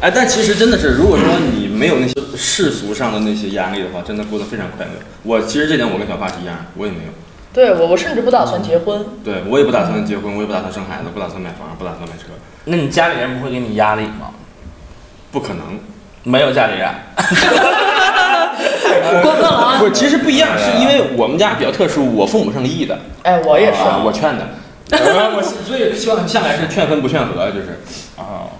[0.00, 4.92] 哎，但其实真的是，如果说你没有那些世俗上的那些压力的话，真的过得非常快乐。
[5.24, 7.10] 我其实这点我跟小帕是一样，我也没有。
[7.52, 9.04] 对我我甚至不打算结婚。
[9.24, 12.26] 对我也不打算结婚，我也不打算生孩子，不打算买房，不打算买车，
[12.66, 14.30] 那你家里人不会给你压力吗？
[15.32, 15.80] 不可能。
[16.24, 16.90] 没有家里人，
[19.22, 19.78] 过分了啊！
[19.78, 23.80] 不是，其实不一样，是因为我们家比较特殊，我父母是离异的，哎，我也是。
[23.80, 24.46] 啊，我劝的。
[24.90, 27.80] 我所以希望向来是劝分不劝和，就是
[28.18, 28.50] 啊，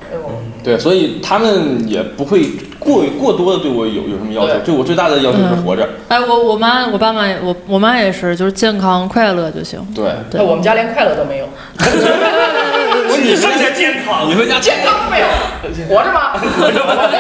[0.62, 2.42] 对，所以他们也不会
[2.79, 4.61] 过过多的对我有有什么要求，对。
[4.66, 5.88] 对我最大的要求是活着。
[6.09, 9.81] 哎，我我妈我爸妈也我我妈也是，就是健康快乐就行。
[9.94, 10.40] 对，对。
[10.40, 11.49] 哎，我们家连快乐都没有，
[13.21, 15.27] 你剩下健康你们家健康都没有，
[15.88, 16.33] 活着吗？
[16.38, 17.18] 活着， 活着，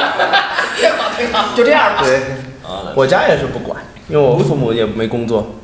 [0.78, 2.02] 挺好，挺好，就这样吧。
[2.04, 2.16] 对，
[2.62, 5.54] 啊，我家也是不管，因为我父母也没工作，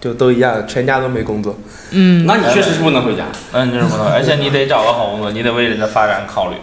[0.00, 1.54] 就都一样，全家都没工作。
[1.90, 3.24] 嗯，那你确实是不能回家。
[3.52, 6.56] 嗯你就是不能，而且你得找个好工作，你得为人的发展考虑。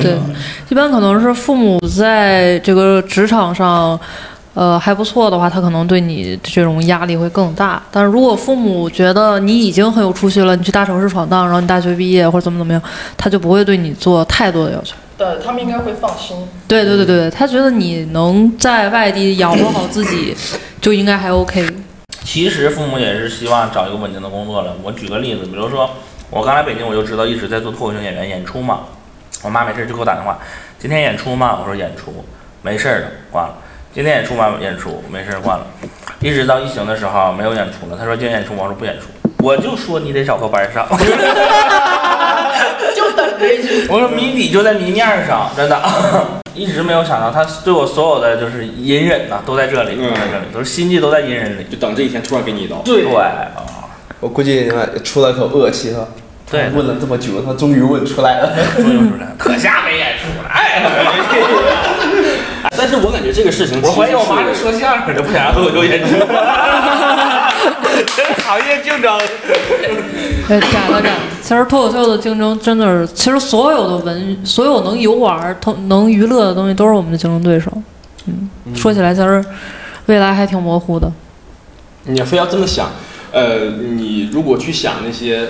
[0.00, 0.16] 对，
[0.68, 3.98] 一般可能是父母在这个职场上，
[4.54, 7.82] 呃还不错的话，他可能对你这种压力会更大。
[7.90, 12.80] 但是如果父母觉得你已经很有出息了，你去大城市闯荡，然后你大学毕业或者怎么怎么样，
[13.16, 14.94] 他就不会对你做太多的要求。
[15.18, 16.36] 对他们应该会放心。
[16.68, 20.36] 对对对对，他觉得你能在外地养活好自己，
[20.80, 21.66] 就应该还 OK。
[22.26, 24.74] 其实父母也是希望找一个稳定的工作了。
[24.82, 25.88] 我举个例子，比如说
[26.28, 28.80] 我刚来北京，我就知道一直在做脱口秀演员演出嘛。
[29.42, 30.36] 我妈没事就给我打电话，
[30.76, 31.56] 今天演出吗？
[31.60, 32.24] 我说演出，
[32.62, 33.54] 没事儿的，挂了。
[33.94, 34.56] 今天演出吗？
[34.60, 35.64] 演出，没事儿，挂了。
[36.18, 39.06] 一直到疫情的时候没有演出了，他说今天演出，我说不演出。
[39.38, 40.84] 我就说你得找个班儿上，
[42.96, 43.86] 就等这一句。
[43.88, 45.80] 我说谜底就在谜面上，真的。
[46.56, 51.64] 一直没有想到他对我所有的就是隐忍呐、都在这里，都在这里，都是心计都在隐忍里。
[51.70, 52.76] 就等这一天突然给你一刀。
[52.84, 53.52] 对啊，
[54.20, 56.08] 我估计他妈出了口恶气哈。
[56.50, 58.52] 对问了这么久，他终于问出来了。
[58.76, 60.82] 终于出来了， 可下没演出了，哎。
[62.78, 66.14] 但是我感觉这个事情，我怀疑我妈是说相声的，不想让脱口秀演出。
[68.46, 69.18] 行业竞争。
[70.48, 71.10] 对， 改了改。
[71.42, 77.70] 其实脱口秀的竞争真的是，其实所有的文，所有能游玩、同能娱乐的东西都是我们的竞争对手。
[78.26, 79.44] 嗯，说起来，其实
[80.06, 81.10] 未来还挺模糊的。
[82.04, 82.90] 你非要这么想，
[83.32, 85.46] 呃，你如果去想那些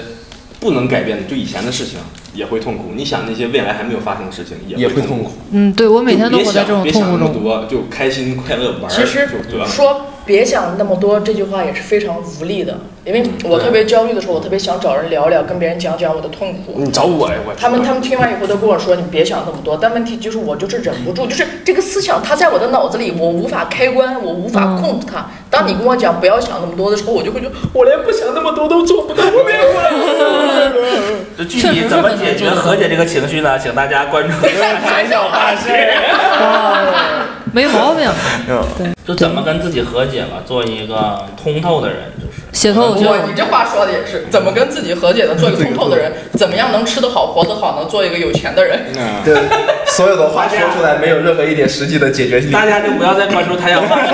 [0.58, 1.98] 不能改变的，就以前的事情，
[2.36, 5.32] 也会痛苦；你想那些未来还没有发生的事情，也会痛苦。
[5.50, 7.42] 嗯，对我每天都想活在这种别想那么痛苦中。
[7.42, 9.66] 多，就开心快乐玩儿，其实对吧？
[9.66, 16.74] 说别想那么多这句话也是非常无力的，因为我特别焦虑的时候，我特别想找人聊聊，跟别人讲讲我的痛苦。
[16.76, 25.30] 你找我呀，我他们他们听完以后都跟我说：“你别想那么多。”但问题就是我就是忍不住，就是这个思想它在我的脑子里，我无法开关，我无法控制它。
[25.56, 29.90] 当你跟我讲不要想那么多的时候，我就会觉得我连不想那么多都做不到，我别管。
[31.38, 33.58] 这具体怎么解决和解这个情绪呢？
[33.58, 34.34] 请大家关注
[34.84, 35.70] 海 小花师。
[37.52, 38.10] 没毛病。
[39.06, 42.42] 就怎么跟自己和解吧，做一个通透的人，就是。
[42.52, 48.86] 写脱口秀我，你这话说的也是，怎么跟自己和解的，做一个通透的人，怎么样能吃得好、活得好，能做一个有钱的人。
[48.96, 49.36] 嗯，对，
[49.86, 52.50] 所有的话说出来没有任何一点实际的解决性。
[52.50, 54.08] 大家就不要再关注太阳饭，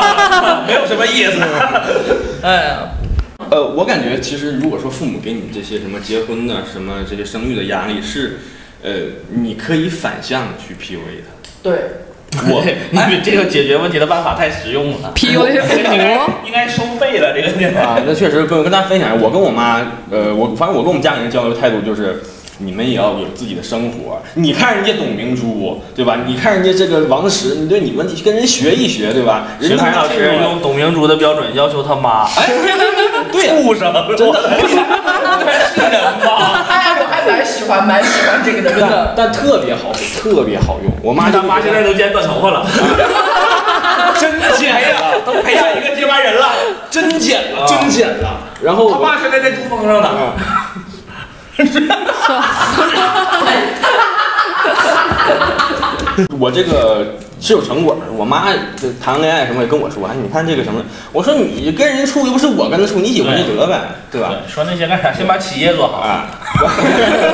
[0.66, 1.38] 没有什么意思。
[2.42, 2.92] 哎呀，
[3.50, 8.38] 呃，我感觉其实如果说父母给你这些什么结婚的、什么这些生育的压力，是，
[8.82, 8.90] 呃，
[9.28, 11.34] 你可以反向去 PUA 他。
[11.62, 11.72] 对，
[12.48, 15.50] 我你这个解决问题的办法太实用了 PUA
[16.46, 17.80] 应该收费了这个电台。
[17.80, 22.22] 啊，那确实跟我跟大家分享一下，我跟我妈，呃，我反正我跟我们家里人交流态度就是，
[22.58, 24.22] 你们也要有自己的生活。
[24.34, 26.18] 你看人家董明珠，对吧？
[26.24, 29.48] 你看人家这个王石，你对你们跟人学一学，对吧？
[29.58, 32.48] 人家徐凯老师用董明珠的标准要求他妈，哎，
[33.32, 34.40] 对呀、畜生，真的
[35.74, 36.64] 是人吗？
[37.26, 39.14] 蛮喜欢，蛮喜欢这个的，真的。
[39.16, 40.92] 但特别好，特别好用。
[41.02, 42.66] 我妈就他妈现在都剪短头发了，
[44.18, 46.48] 真剪了，都培养一个接班人了。
[46.90, 48.40] 真剪了，真剪了。
[48.62, 50.10] 然后他爸现在在珠峰上呢。
[56.38, 64.28] 我这个是有成果的，我妈就谈恋爱什么也跟我说，哎，你看这个什么，我说你跟人处又不是我跟他处，你喜欢就得呗，对吧？
[64.30, 65.12] 对，说那些干啥？
[65.12, 65.98] 先把企业做好。
[65.98, 66.26] 啊，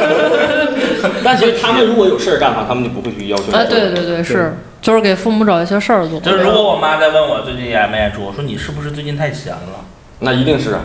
[1.24, 3.60] 但其实他们如果有事儿干的话，他们就不会去要求哎。
[3.62, 6.20] 啊，对对对，是，就是给父母找一些事儿做。
[6.20, 9.84] 就是如果我妈在问我最近演没演出，我说你是不是最近太闲了
[10.20, 10.80] 那一定是啊。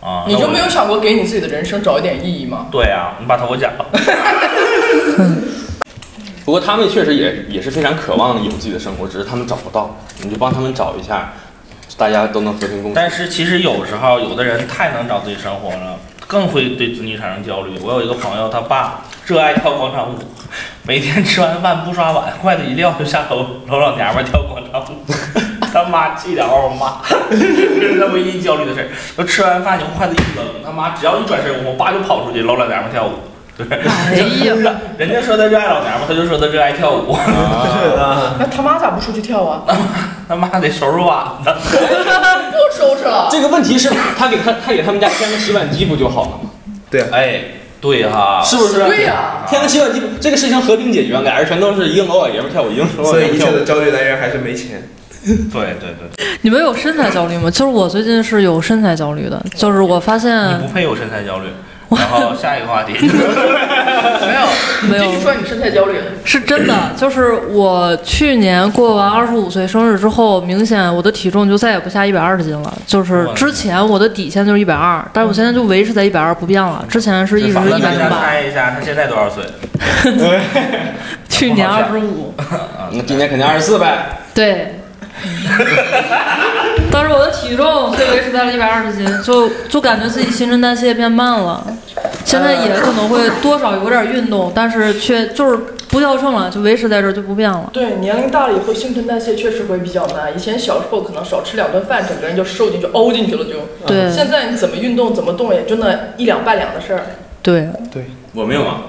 [0.00, 0.24] 啊？
[0.26, 2.66] 你就没有想过给你自己的人生找一点意义吗？
[2.70, 3.86] 对啊，你把头给我剪了。
[6.46, 11.32] 不过他们确实也也是非常渴望有自己的生活，只是他们找不到，你就帮他们找一下，
[11.98, 12.94] 大家都能和平共处。
[12.94, 17.76] 但是其实有时候有的人太能找自己生活了，更会对子女产生焦虑。
[17.82, 20.18] 我有一个朋友，他爸热爱跳广场舞，
[20.84, 25.04] 每天吃完饭不刷碗， 筷子一撂就下楼楼老娘们跳广场舞。
[25.74, 27.36] 他妈气得嗷嗷骂，这
[27.92, 28.88] 是他唯一焦虑的事儿。
[29.16, 33.10] 说吃完饭以后筷子一扔，他妈只要一转身，我爸就跑出去搂老娘们跳舞。
[33.56, 34.14] 对，哎
[34.44, 37.12] 呀，人家说他热爱老娘们，他就说他热爱跳舞。
[37.12, 39.62] 啊， 那他妈咋不出去跳啊？
[40.28, 41.54] 他妈得收拾碗呢。
[42.52, 43.28] 不收拾了。
[43.30, 46.50] 这个问题是他给他他给他们家添个洗碗机不就好了吗？
[46.90, 47.40] 对啊，哎，
[47.80, 48.84] 对哈，是不是？
[48.84, 53.52] 对呀添个洗碗机，这个事情和平解决，俩人全都是一个老老爷们跳舞，一个老老所以一爷们儿跳舞。
[53.52, 54.88] 切的焦虑来源还是没钱。
[55.24, 57.50] 对对对，你们有身材焦虑吗？
[57.50, 61.46] 就是我最近是有身材焦虑的，就是我发现你不配有身材焦虑。
[61.96, 64.48] 然后下一个话题， 没有，
[64.90, 65.94] 没有继续说你身材焦虑。
[66.24, 72.72] 是真的，就是我去年过完二十五岁生日之后，明显我的体重就再也不下一百二十斤了。
[72.86, 76.84] 就是之前我的底线就是一百二，但是我现在就维持在一百二不变了。
[76.88, 77.80] 之前是一直一百零
[78.10, 79.44] 八，猜一下他现在多少岁？
[81.28, 82.34] 去年二十五，
[82.90, 84.06] 那今年肯定二十四呗。
[84.34, 84.80] 对。
[86.96, 91.66] 但是我的体重就维持在了一百二十斤，就就感觉自己新陈代谢变慢了。
[92.24, 95.58] 现在也可能会多少有点运动，但是却就是
[95.90, 97.68] 不掉秤了，就维持在这儿就不变了。
[97.70, 100.34] 对，年龄大了以后，新陈代谢确实会比较慢。
[100.34, 103.52] 以前小时候可能少吃两顿饭，整个人就瘦进去、凹进去了就。
[103.86, 107.02] 对现在你怎么运动、怎么动，也就那一两半两的事儿。
[107.42, 108.84] 对，对我没有啊，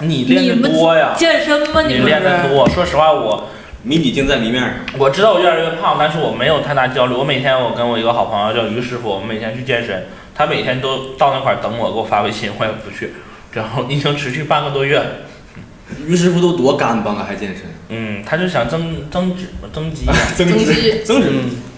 [0.00, 1.82] 你练的多呀，健身吗？
[1.82, 1.98] 你？
[1.98, 2.66] 练的多。
[2.70, 3.48] 说实话，我
[3.82, 4.72] 谜底精在谜面上。
[4.98, 7.14] 我知道我越来越胖，但是我没有太大焦虑。
[7.14, 13.14] 我每天我跟我一个好朋友叫于师傅，我们每天去健身，他每天都到那块儿等我，给我发微信，我也不去。
[13.52, 15.02] 然后已经持续半个多月。
[16.06, 17.62] 于师傅都多干巴了，还健身？
[17.88, 20.14] 嗯，他就想增增脂增肌啊。
[20.36, 21.30] 增肌增脂，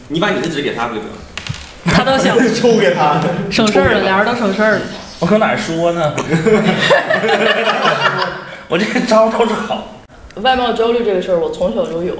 [0.08, 1.12] 你把你的脂给他不就得了？
[1.84, 3.20] 他都想抽给他。
[3.50, 4.80] 省事儿了，俩人都省事儿了。
[5.20, 6.12] 我搁哪儿说呢？
[8.68, 9.99] 我这个招都是好。
[10.42, 12.14] 外貌焦虑这个事儿，我从小就有。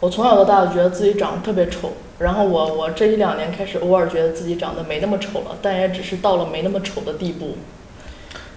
[0.00, 7.56] 我从小到大觉得自己长得特别丑，然后我我这一两年开始偶尔觉得自己长得没那么丑了，但也只是到了没那么丑的地步。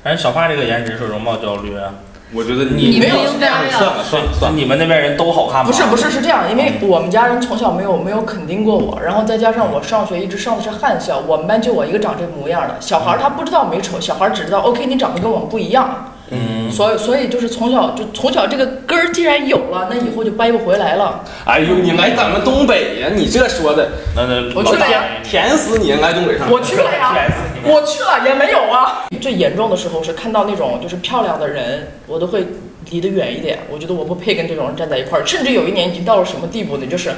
[0.04, 1.94] 反正小花这个颜值是容貌焦虑啊。
[2.34, 5.66] 我觉得你没有应该呀算了算了算了，你们那边人都好看吗？
[5.68, 12.76] 不是不是是这样，因为我们家人从小没有没有肯定过我，然后再加上我上学一直上的是汉校，我们班就我一个长这模样的。
[12.80, 21.24] 小孩儿他不知道美丑，小孩儿只知道 OK 你长得跟我们不一样，嗯，所以所以就是从小就从小这个根儿既然有了，那以后就掰不回来了。
[21.46, 23.10] 哎呦，你来咱们东北呀？
[23.14, 25.94] 你这说的，那那我去了呀甜死你！
[25.94, 29.06] 来东北上，我去了呀 甜死你我去了也没有啊。
[29.22, 32.46] 最严重的时候是看到那种就是漂亮的人，我都会
[32.90, 33.60] 离得远一点。
[33.70, 35.26] 我觉得我不配跟这种人站在一块儿。
[35.26, 36.86] 甚至有一年已经到了什么地步呢？
[36.88, 37.12] 就是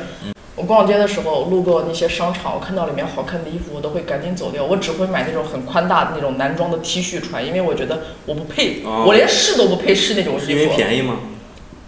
[0.55, 4.65] 我逛街的时候路过那些商场，我看到里面好看的衣服，我都会赶紧走掉。
[4.65, 10.75] 我只会买那种很宽大的那种男装的 T 恤穿，因为我觉得我不配，哦我连试都不配试那种是因为衣服。
[10.75, 11.19] 便宜吗？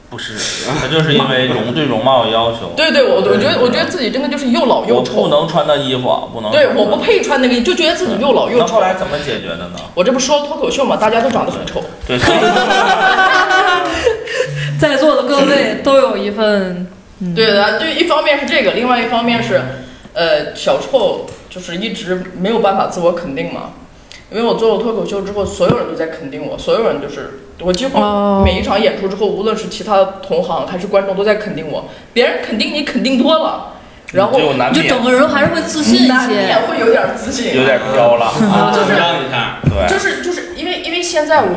[0.10, 0.34] 不是，
[0.80, 2.74] 他就是因为 容对容貌有要求。
[2.76, 5.28] 对对，我我觉得我觉得自己真的就是又老又我不丑。
[5.28, 6.52] 能穿那衣服，不能。
[6.52, 6.98] 对，我不。
[6.98, 8.82] 配穿那个，就觉得自己又老又丑那后。
[8.82, 9.72] 来怎么解决的呢？
[9.94, 11.82] 我这不说脱口秀嘛，大家都长得很丑。
[12.08, 12.38] 对，所以
[14.80, 16.88] 在座的各位都有一份，
[17.20, 19.62] 嗯，对的，就，一方面是这个，另外一方面是，
[20.14, 23.72] 呃，小臭就是一直没有办法自我肯定嘛。
[24.32, 31.86] 因为我做了脱口秀之后，所有人都在肯定我，所有人就是我几乎哦每一场演出之后，无论是其他同行还是观众都在肯定我。
[32.14, 33.74] 别人肯定你肯定多了，
[34.14, 34.40] 然后
[34.72, 36.56] 就整个人还是会自信一些，你也。
[36.68, 38.26] 会有点自信，有点飘了。
[38.54, 39.58] 啊，就是让一下。
[39.64, 41.50] 对，就是就是因为因为现在我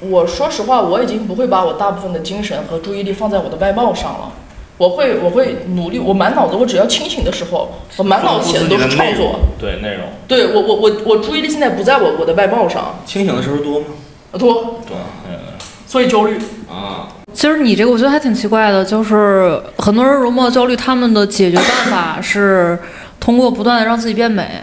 [0.00, 4.32] 我说实话，我已经不会把我大部分的精神和注意力放在我的外貌上了。
[4.78, 9.40] 我会我会努力，我满脑子我只要清醒的时候，我满脑子写的都是创作。
[9.58, 10.04] 对内容。
[10.28, 13.86] 对我我我我注意力现在不在我我的外貌上，清醒的时候多吗？
[14.32, 14.52] 多，
[14.86, 14.96] 多，
[15.28, 15.38] 嗯
[15.86, 16.36] 所以焦虑。
[16.68, 22.78] 啊，其实你这个我觉得还挺奇怪的，就是很多人容貌焦虑，他们的解决办法是
[23.18, 24.60] 通过不断的让自己变美。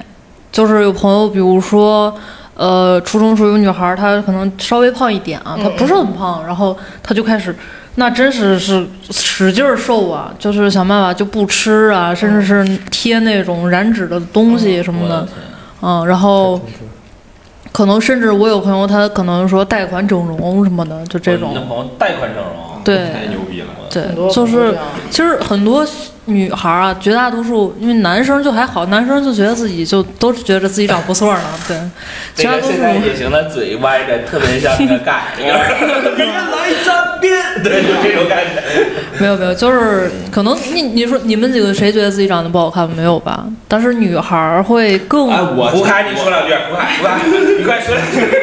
[0.52, 2.14] 就是有朋友，比如说，
[2.54, 7.56] 呃，初中时候有女孩儿，她可能稍微胖一点啊，她不是很胖，然后她就开始，
[7.96, 15.28] 那真是是使劲儿瘦啊，就是想办法就不吃啊，甚至是贴那种燃脂的东西什么的，
[15.82, 16.60] 嗯，然后
[17.72, 22.82] 可能甚至我有朋友，他可能说贷款整容什么的，就这你的种，朋友贷款整容。
[22.84, 23.68] 对太牛逼了。
[23.90, 24.78] 对，就是
[25.10, 25.88] 其实很多
[26.26, 31.78] 女孩儿啊，绝大多数因为男生就还好，男生就觉得自己就都是觉得自己长不错呢， 对，
[32.36, 35.70] 绝大多数那个现在也行的嘴歪的，特别像那个 盖，别来
[36.86, 38.62] 沾边， 对，就这种感觉。
[39.20, 43.46] 没有没有，就是可能你你说你们几个谁觉得自己长得不好看没有吧？
[43.68, 47.20] 但是女孩儿会更哎，我胡凯，你说两句，胡凯，胡凯，
[47.60, 48.43] 你快说两句。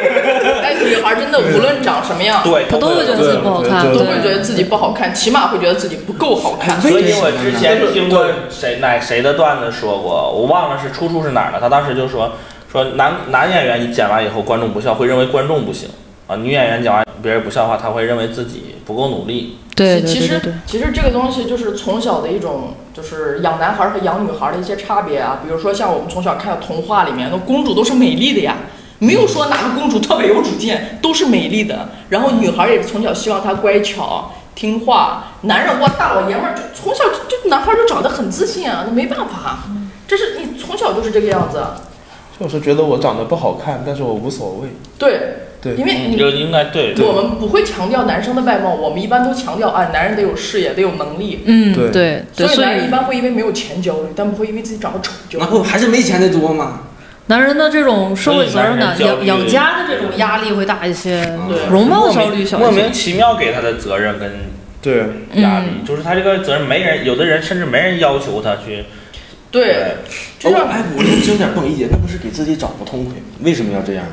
[0.81, 6.79] 哎，女孩真的无论长什么样，对，她都会觉得自己不好看，都会觉得自己不好看，起码会觉得自己不够好看。
[6.81, 11.59] 所以我之前听过谁哪谁的段子说过，我忘了是出处是哪儿了。
[11.59, 12.33] 他当时就说
[12.71, 15.89] 说男男演员你剪完以后观众不笑，会认为观众不行
[16.27, 19.57] 啊；女演员讲完别人不笑的话，他会认为自己不够努力。
[19.73, 25.39] 对对其实其实这个东西就是从小的一种，就是养男孩和养女孩的一些差别啊。
[25.43, 28.57] 比如说像我们从小看的童话里面，那公主都是美丽的呀，
[29.01, 31.89] 没有说哪个公主特别有主见，都是美丽的。
[32.09, 39.63] 然后女孩也是从小希望她乖巧听话，男人哇大老爷们儿就从小就就男孩就长得很自信啊，那没办法，
[40.07, 41.57] 这是你从小就是这个样子。
[41.57, 41.81] 啊
[42.39, 44.69] 就是觉得我长得不好看，但是我无所谓。
[44.97, 51.43] 对，对因为你就应该对对我们不会强调男生的外貌，我们一般都强调啊，男人得有事业，得有能力。
[51.45, 55.45] 嗯对对对，所所以男人一般会因为没有钱焦虑，但不会因为自己长得丑焦虑。
[55.45, 56.79] 那不还是没钱的多吗？
[57.31, 62.91] 男人的这种社会责任感、养养家的这种压力会大一些，对容貌焦虑小莫名。
[62.91, 64.29] 其妙给他的责任跟
[64.81, 65.05] 对，
[65.41, 68.83] 压力，嗯就是他这个责任没人，有的人甚至没人要求他去。
[69.49, 69.95] 对，
[70.37, 73.21] 就像哦哎，我就有点不理解，那不是给自己找不痛快吗？
[73.43, 74.03] 为什么要这样？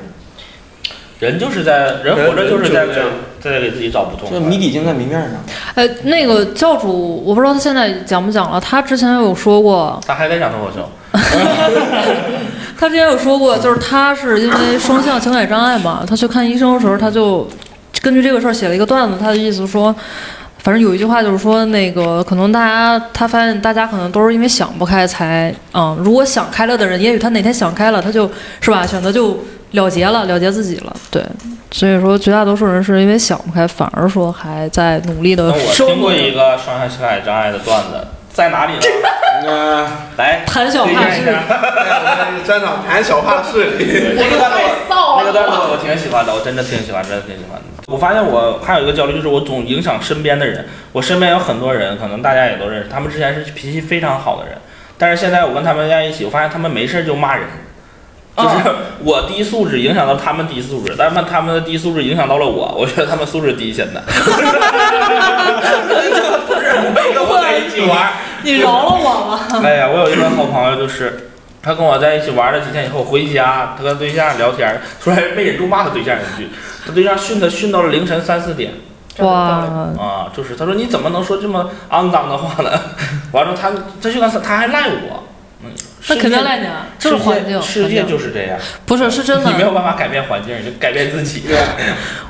[1.18, 3.08] 人就是在人活着就是在这样
[3.40, 4.48] 在给自己找不痛这快。
[4.48, 5.44] 谜底精在谜面上。
[5.74, 8.60] 哎，那个教主，我不知道他现在讲不讲了。
[8.60, 10.88] 他之前有说过，他还在讲脱口秀，
[12.78, 17.46] 他之前有说过，就是他是因为双向情感障碍嘛，他去看医生的时候，他就
[18.00, 19.94] 根据这个事儿写了一个段子，他的意思说。
[20.60, 28.28] 反正有一句话就是说，那个可能大家他发现大家可能都是因为想不开才，嗯，如果想开了的人，也许他哪天想开了，他就
[28.60, 29.38] 是吧，选择就
[29.70, 31.24] 了结了，了结自己了，对。
[31.70, 36.12] 所以说，绝大多数人是因为想不开，反而说还在努力的我生活听过。
[36.12, 38.06] 一个双向情感障碍的段子，
[38.38, 38.80] 在哪里呢？
[39.48, 39.84] 嗯，
[40.16, 41.42] 来，谈小怕事推荐一下。
[42.46, 47.64] 站长 谈小怕事里，那个段子太我臊了那个段子我挺喜欢的，我真的挺喜欢，真的挺喜欢的。
[47.88, 50.68] 我发现我还有一个焦虑，就是我总影响身边的人。
[50.92, 54.56] 我身边有很多人，可能大家也都认识，他们之前是脾气非常好的人，
[54.96, 57.44] 但是现在我跟他们在一起，我发现他们没事就骂人。
[58.36, 58.54] 就是
[59.00, 64.00] 我低素质影响到他们低素质，但是他们的低素质影响到了我， 我觉得他们素质低现在。
[66.46, 68.12] 不是没跟我在一起玩，
[68.44, 69.60] 你饶了我吧。
[69.64, 71.30] 哎呀，我有一个好朋友，就是
[71.62, 76.48] 他跟我在一起玩了几天以后，回家他跟对象聊天，突然没忍住骂他对象一句，
[76.86, 78.72] 他对象训他训到了凌晨三四点
[79.18, 79.34] 哇，
[79.98, 82.70] 啊，就是他说你怎么能说这么肮脏的话呢？
[83.32, 85.24] 完了他他训到三，他还赖我，
[85.64, 85.70] 嗯，
[86.08, 87.60] 那肯定赖你啊，就是环境。
[87.60, 89.56] 世界就是这样，不是是真的你。
[89.56, 91.42] 没有办法改变环境，就改变自己。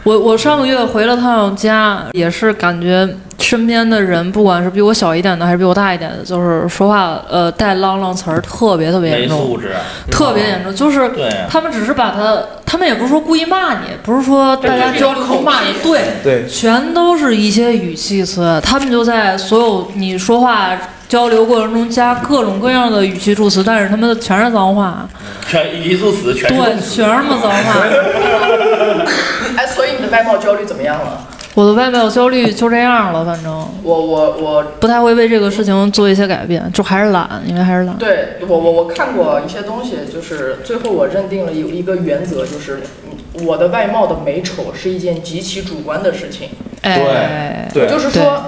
[0.04, 3.06] 我我上个月回了趟家，也是感觉
[3.38, 9.72] 身边的人，不管是比我小一点的还是比我大一点的，就是说话呃带浪浪词儿特别特别严重，素质，
[10.10, 10.74] 特别严重。
[10.74, 12.36] 就是对他们只是把他，
[12.66, 20.70] 他们也不是说故意骂你，不是说大家交流中骂你，对，对，全都是一些语气词，他们就在所有你说话
[21.08, 25.08] 交流过程中加各种各样的语气助词，但是他们全是脏话，
[25.48, 27.74] 全一素词全是对，全是他妈脏话。
[29.56, 31.27] 哎，所以你的外貌焦虑怎么样了？
[31.58, 33.52] 我的外貌焦虑就这样了，反正
[33.82, 37.96] 我我我不太会为这个事情做一些改变，就还是懒，因为还是懒。
[37.98, 46.50] 对我我我看过一些东西，就是最后我认定了有一个原则，就是嗯我的外貌的美丑是一件极其主观的事情。
[46.82, 48.44] 哎，对就是说，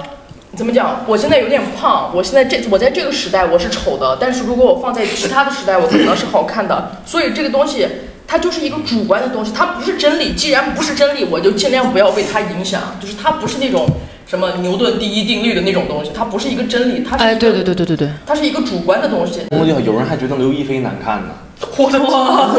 [0.55, 1.03] 怎么讲？
[1.05, 6.91] 我现在有点胖，我现在这我在这个时代我是丑的，但是如果我放在其他的时代，我可能是好看的。
[7.05, 7.85] 所以这个东西
[8.31, 10.31] 它就是一个主观的东西，它不是真理。
[10.31, 12.81] 既然不是真理，我就尽量不要被它影响。
[13.01, 13.85] 就是它不是那种
[14.25, 19.41] 什么牛顿第一定律的那种东西，它不是一个真理，它是一哎，个对对对对对对，它是一个主观的东西。
[19.49, 21.33] 我就有人还觉得刘亦菲难看呢，
[21.75, 22.55] 我的妈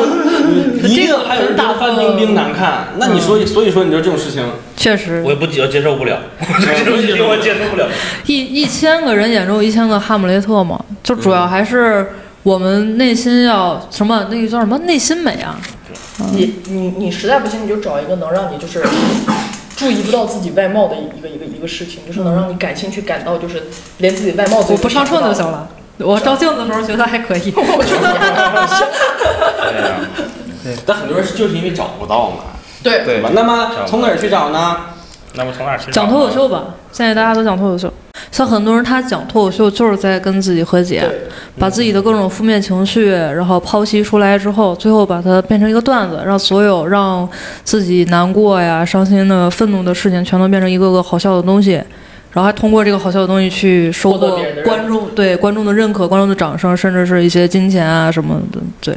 [0.86, 2.88] 一定还有人觉得范冰冰难看。
[2.98, 4.44] 那你说，所以说你说这种事情，
[4.76, 6.18] 确实我也不接接受不了，
[6.60, 7.88] 这种事情我接受不了。
[8.26, 12.12] 一一千个人眼中有一千个哈姆雷特嘛，就主要还是
[12.42, 15.56] 我们内心要什么那个叫什么内心美啊。
[16.32, 18.84] 你你你实在不行，你就找一个能让你就是
[19.76, 23.64] 注意不到自己外貌的一个一个一个事情，就是能让你感兴趣，感到就是
[23.98, 25.44] 连自己外貌都我不上秤就行。
[25.46, 25.68] 了，
[25.98, 27.52] 我照镜子的时候觉得还可以。
[27.56, 28.12] 我觉得
[30.62, 32.36] 对呀，但很多人是就是因为找不到嘛，
[32.82, 33.30] 对对吧？
[33.32, 34.76] 那么从哪儿去找呢？
[35.34, 37.92] 那么从哪儿去找讲脱口秀吧，现在大家都讲脱口秀。
[38.30, 41.20] 像很多人他讲脱口秀就是在跟自己和解，对
[41.58, 47.28] 把自己的各种负面情绪，然后剖析出来之后，最后把它变成一个段子，让所有让
[47.64, 51.82] 自己难过呀、伤心的、愤怒的事情，全都变成一个个好笑的东西。
[52.34, 58.58] 然后还通过这个好笑的东西去收获观众对观众的认可、观众的掌声，甚至是一些金钱啊什么的。
[58.80, 58.96] 对，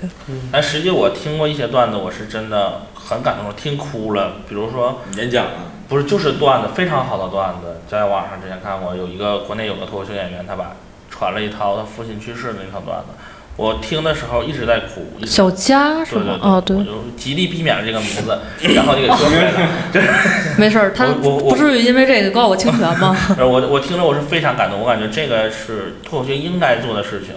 [0.50, 4.36] 但实际我听过一些段子，我是真的很感动，听哭了。
[4.48, 10.76] 比如说，演讲啊，不是就是段子，非常好的段子，在网上之前看过，有一个国内有个脱口秀演员，他把
[11.10, 13.08] 传了一套他父亲去世的那套段子，
[13.56, 15.06] 我听的时候一直在哭。
[15.26, 16.24] 小佳是吗？
[16.24, 18.38] 对对对，哦，对我，就极力避免了这个名字，
[18.76, 19.70] 然后就给说出来了。
[19.94, 20.10] 就 是
[20.58, 23.16] 没事儿，他我我我不至于因为这个告我侵权吗？
[23.40, 27.36] 我我听着我是非常感动，我感觉这个是脱口秀应该做的事情。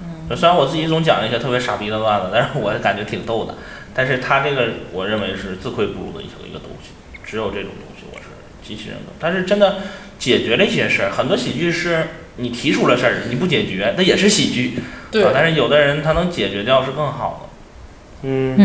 [0.00, 3.54] 嗯虽然我自己总讲一些特别傻逼的段子，但是我感觉挺逗的。
[3.94, 6.90] 但是他这个我认为是自愧不如的一个一个东西，
[7.22, 7.70] 只有这种
[8.64, 9.12] 东西我是极其认可。
[9.20, 9.76] 但是真的
[10.18, 14.78] 解决了一些事儿，很多喜剧是你提出了事儿，你不解决，那也是喜剧。
[15.10, 18.28] 对啊，但是有的人他能解决掉是更好的。
[18.28, 18.56] 嗯，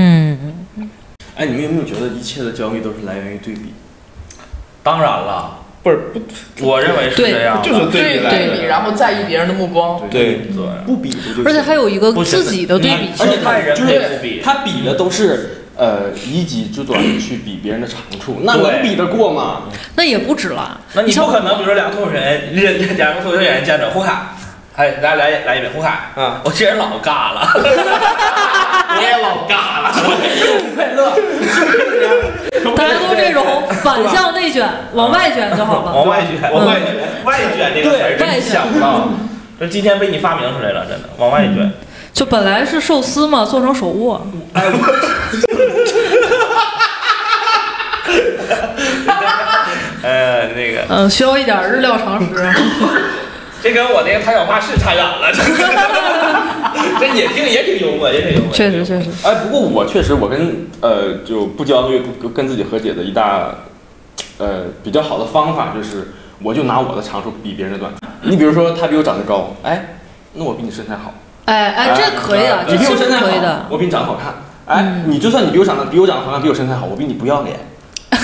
[0.77, 0.89] 嗯，
[1.35, 3.73] 哎，你们有没有觉得一切的焦虑都是来源于对比？
[4.81, 5.97] 当然了，不是
[6.55, 7.61] 不我认为是这样。
[7.61, 10.09] 就是对比对比，然后在意别人的目光。
[10.09, 11.43] 对对，不比不就行？
[11.45, 14.41] 而且还有一个自己的对比而且。
[14.41, 19.61] 他比的都是呃以己之短去比别人的长处，那能比得过吗？
[19.95, 20.77] 那也不止了。
[20.93, 24.11] 那你像不可能，比如说两个脱口秀演员，人两个脱口秀演员见着胡凯，
[24.75, 29.93] 哎，来来来一遍胡凯，啊，我这人老尬了， 我也老尬了，
[30.75, 31.15] 快乐，
[32.75, 33.45] 大家都这种
[33.81, 35.93] 反向内卷，往外卷就好了。
[35.93, 39.07] 往外卷，往外卷，外卷这个词儿想不到，
[39.57, 41.71] 这今天被你发明出来了，真的往外卷。
[42.11, 44.27] 就本来是寿司嘛，做成手握。
[44.53, 44.61] 呃，
[50.59, 52.27] 那个，嗯，需要一点日料常识。
[53.63, 55.31] 这跟我那个弹小花是差远了，
[56.99, 58.53] 这也挺也挺幽默，也挺幽默。
[58.53, 63.53] 确实确实，哎，不过我确实，我跟呃就不焦虑、不跟自己和解的一大
[64.37, 67.91] 呃比较好的方法就是，我就拿我的长处比别人的短。
[68.21, 69.95] 你比如说，他比我长得高，哎，
[70.33, 71.13] 那我比你身材好。
[71.45, 73.65] 哎哎，这可以的，你比我身材好可以的，。
[73.69, 74.33] 我比你长得好看。
[74.67, 77.57] 哎，你就算你比我长得比我长得好看，比我身材好，我比你不要脸，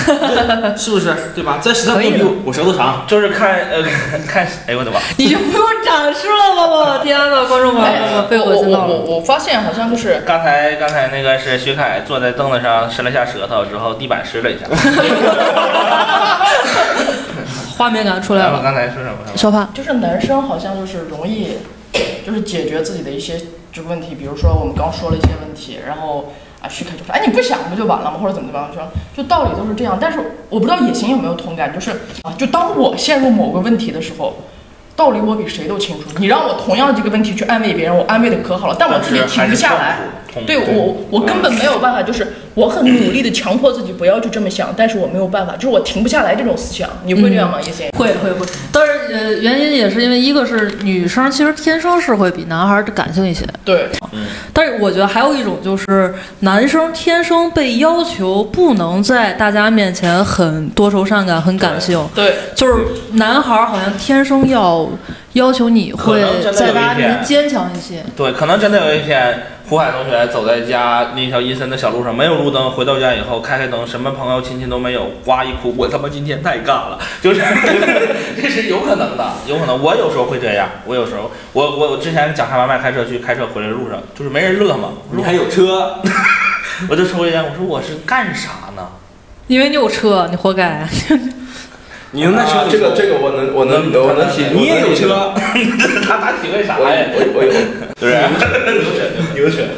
[0.76, 1.14] 是不是？
[1.34, 1.58] 对吧？
[1.60, 3.82] 在实在不比我我舌头长，就是看呃
[4.26, 4.98] 看，哎呦我的妈！
[5.16, 6.66] 你就不用展示了吧？
[6.70, 8.94] 我天呐，观众朋友们被我恶心到了。
[8.94, 14.66] 我我我发现好像就是刚才刚才那个是徐凯坐在凳子上伸了下舌头之后，地板湿了一下。
[17.76, 18.60] 画面感出来了。
[18.62, 19.16] 刚才说什么？
[19.36, 21.58] 小潘，就是男生好像就是容易，
[22.26, 23.34] 就是解决自己的一些
[23.72, 26.32] 就问题，比如说我们刚说了一些问题，然后
[26.66, 28.18] 啊徐凯就说，哎你不想不就完了吗？
[28.20, 28.82] 或者怎么怎么样，说
[29.16, 31.92] 就道理都是这样，但是我不知道野行有没有同感，就是
[32.22, 34.34] 啊就当我陷入某个问题的时候。
[34.96, 39.98] 道理我比谁都清楚，你让我同样这个问题去安慰别人，我安慰的可好了，但我自己停不下来。
[40.44, 46.88] 对我，我根本没有办法，就是我很努力的强迫自己不要去这么想，但是我没有办法，就是我停不下来这种思想。
[47.04, 47.88] 你会这样吗，叶欣？
[47.96, 53.88] 会会会，但是呃，原因也是因为一个是女生其实天生是会比男孩儿感性一些，对，
[54.52, 64.88] 但是我觉得还有一种就是男生天生被要求不能在大家面前很多愁善感、很感性，对，就是男孩儿好像天生要
[65.34, 68.02] 要求你会在大家面前坚强一些。
[68.16, 77.40] 对，可能真的有一天，胡海同学走在家那条阴森的小路上，没有路灯，回到家以后开开灯，什么朋友亲戚都没有，呱一哭，我他妈今天太尬了，就是
[78.40, 79.82] 这是有可能的，有可能。
[79.82, 85.96] 我有时候会这样，我有时候，我我我之前讲开外卖开车去开车回来的路上，就是没人乐嘛，你还有车，
[86.88, 88.86] 我就抽一烟，我说我是干啥呢？
[89.48, 90.86] 因为你有车，你活该。
[92.16, 95.34] 你能在车里啊这个这个我能我能我能体，你也有车，
[96.02, 97.12] 他他体会啥呀？
[97.12, 97.52] 我我有，
[98.00, 99.42] 对 不是？
[99.42, 99.68] 有犬。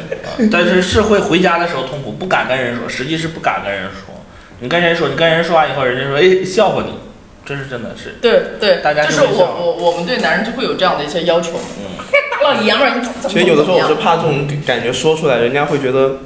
[0.49, 4.15] 但是是会回家的时候痛苦，不敢跟人说，实际是不敢跟人说。
[4.61, 6.93] 你跟人说，你跟人说完以后，人家说，哎，笑话你，
[7.45, 8.15] 这是真的是。
[8.21, 11.59] 对对，大家就就是我我我们对男人就会有这样的一些要求。
[11.77, 11.83] 嗯，
[12.31, 16.19] 大老爷们儿，你怎么怎么其实有的时候我是怕这种感觉说出来，人家会觉得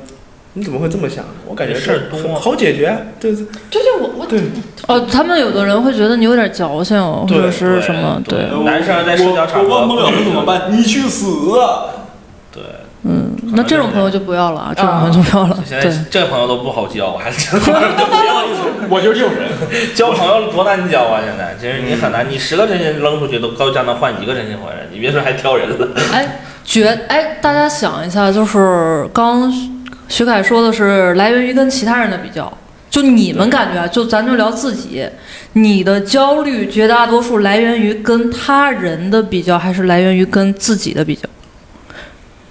[0.54, 1.26] 你怎么会这么想？
[1.48, 4.42] 我感觉事儿多好解决啊，对对就是，我我对。
[4.88, 10.64] 哦，他们有的人会觉得你有点矫情，或者是什么，对对，男生在社交场合我忘不了怎么办？
[10.70, 11.90] 你去死啊！
[12.52, 12.62] 对，
[13.04, 15.58] 嗯，那这种朋友就不要了啊，这种朋友就不要了。
[15.66, 18.44] 现在对，这朋友都不好交，我还是这个朋友都不要
[18.90, 19.50] 我就是这种人。
[19.96, 21.22] 交朋友多难交啊！
[21.26, 25.88] 现在其实你很难，你十个真心扔出去都高价能换一个真心回来，你别说还挑人了。
[26.12, 29.50] 哎，觉哎，大家想一下，就是刚
[30.08, 32.52] 徐凯说的是来源于跟其他人的比较，
[32.90, 35.06] 就你们感觉啊，就咱就聊自己，
[35.54, 41.28] 你的焦虑绝大多数来源于跟他人的比较，还是来源于跟自己的比较？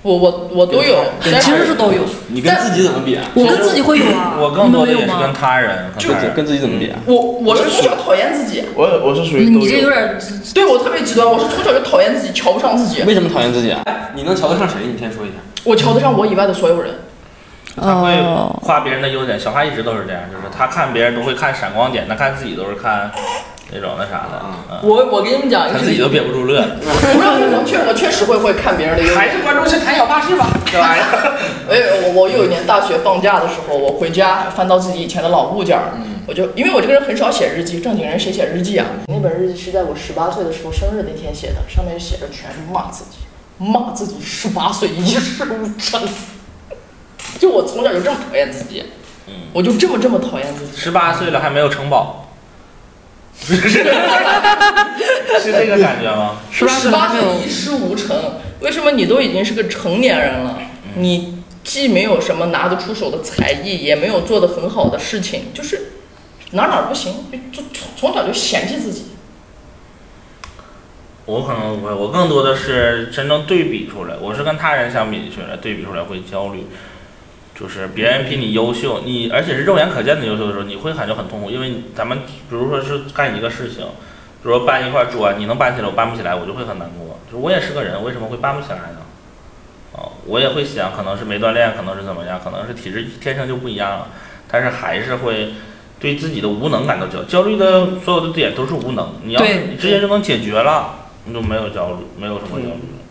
[0.03, 3.23] 我我我都有，其实是都有，你跟自己怎么比啊？
[3.35, 5.33] 我跟自己会有啊，我更多的也是跟吗？
[5.33, 6.99] 他人，就跟他人跟自己怎么比啊？
[7.07, 10.19] 我我是从小讨厌自己，我我是属于你这有点
[10.53, 13.81] 对我特别极端，我是从小就讨厌自己，瞧不上自己，为什么讨厌自己啊？
[13.85, 14.79] 哎，你能瞧得上谁？
[14.93, 15.35] 你先说一下。
[15.63, 16.93] 我瞧得上我以外的所有人。
[17.81, 23.11] 他会哦，夸别人的优点，小花一直都是这样，就是他看别人都会看闪光点，他看自己都是看
[23.73, 29.19] 那种那啥的，嗯，我我给你们讲一个他自己都憋不住乐， 不是我确我确实会会看别人的优点。
[29.19, 31.39] 还是关注去谈小发式吧，这玩意儿。
[31.71, 35.93] 哎，我我有一年大学放假的时候，我回家翻到自己以前的老物件儿，
[36.27, 38.87] 我就因为我这个人很少写日记，正经人谁写日记啊？
[39.07, 43.17] 那本日记是在我十八岁的时候生日那天写的，上面写着全是骂自己，
[43.57, 46.07] 骂自己十八岁一事无成。
[47.39, 48.85] 就我从小就这么讨厌自己，
[49.27, 50.77] 嗯我就这么这么讨厌自己。
[50.77, 52.33] 十八岁了还没有城堡，
[53.41, 53.57] 是
[55.41, 56.37] 是这个感觉吗？
[56.51, 58.17] 十八岁一事无成，
[58.61, 60.59] 为什么你都已经是个成年人了，
[60.97, 65.93] 你既没有什么拿得出手的才艺，也没有做得很好的事情，就是
[66.53, 67.13] 哪哪不行，
[67.53, 69.07] 就就从小就嫌弃自己。
[71.25, 76.67] 我可能不会，我更多的是真正对比出来，我是跟他人相比起来，对比出来会焦虑，
[77.63, 83.85] 就是别人比你优秀，你而且是肉眼可见的优秀的时候，你会感觉很痛苦，因为咱们比如说是干一个事情，
[84.43, 88.99] 比如说搬一块砖，你能搬起来，我搬不起来，我就会很难过，就是我也是个人，为什么会搬不起来呢？
[89.93, 94.09] 哦，我也会想，可能是没锻炼，可能是怎么样，可能是体质天生就不一样了，
[94.51, 95.53] 但是还是会
[96.01, 100.97] 对自己的无能感到焦焦虑的所有的点都是无能，你要是你直接就能解决了，
[101.27, 103.02] 你就没有焦虑，没有什么焦虑了。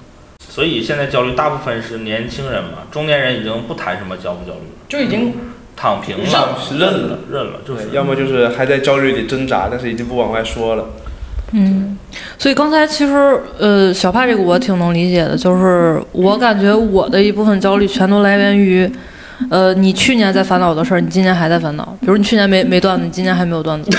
[0.53, 5.33] 所以现在焦虑大部分是年轻人嘛，中年人已经不谈什么焦不焦虑了，就已经
[5.77, 10.89] 躺平了，认了认了，就是对，要么就是还在焦虑里挣扎，但是已经不往外说了。
[11.53, 11.97] 嗯，
[12.37, 18.91] 所以刚才其实呃，小帕这个我挺能理解的，就是我感觉我的一部分焦虑全都来源于，
[19.49, 21.97] 呃，你去年在烦恼的事儿，你今年还在烦恼。
[22.01, 23.89] 比如你去年没没段子，你今年还没有段子。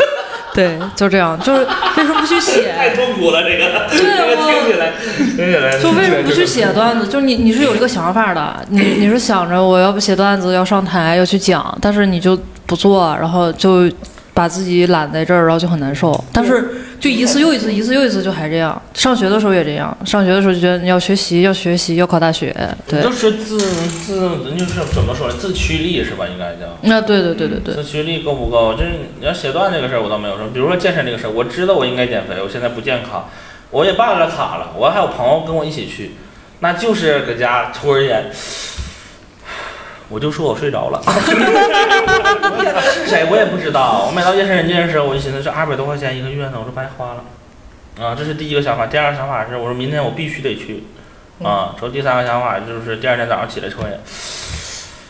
[0.54, 1.66] 对，就这样，就是
[1.98, 2.72] 为什么不去写？
[2.78, 4.92] 太痛苦了，这个，对这个我听起来，
[5.36, 7.06] 听起来，就为什么不去写段子？
[7.06, 13.90] 就是你你是有这个想法的，你你是想着我要不写段子，要上台，要去讲，但是你就不做，然后就
[14.38, 16.24] 把自己揽在这儿，然后就很难受。
[16.32, 16.70] 但是
[17.00, 18.80] 就一次又一次，一次又一次，就还这样。
[18.94, 22.54] 上学的时候也这样，上学的时候就觉得你要学习，要学习，要考大学。
[22.86, 25.34] 对，就是自自，就是怎么说呢？
[25.36, 26.24] 自驱力是吧？
[26.32, 26.72] 应该叫。
[26.82, 28.74] 那对对对对对，自驱力够不够？
[28.74, 30.46] 就是你要写段这个事儿，我倒没有说。
[30.54, 33.28] 比如说健身这个事儿，我知道我应该减肥，我现在不健康，
[33.72, 36.12] 我也办了卡了，我还有朋友跟我一起去，
[36.60, 38.30] 那就是搁家抽根烟，
[40.08, 41.02] 我就说我睡着了。
[42.94, 44.06] 是 谁我也不知道。
[44.06, 47.24] 我买到夜深人静的时候，我就寻思这二百多块钱一个月呢，我说白花了。
[48.00, 48.86] 啊，这是第一个想法。
[48.86, 50.84] 第二个想法是，我说明天我必须得去。
[51.42, 54.00] 啊，说第三个想法就是第二天早上起来抽烟。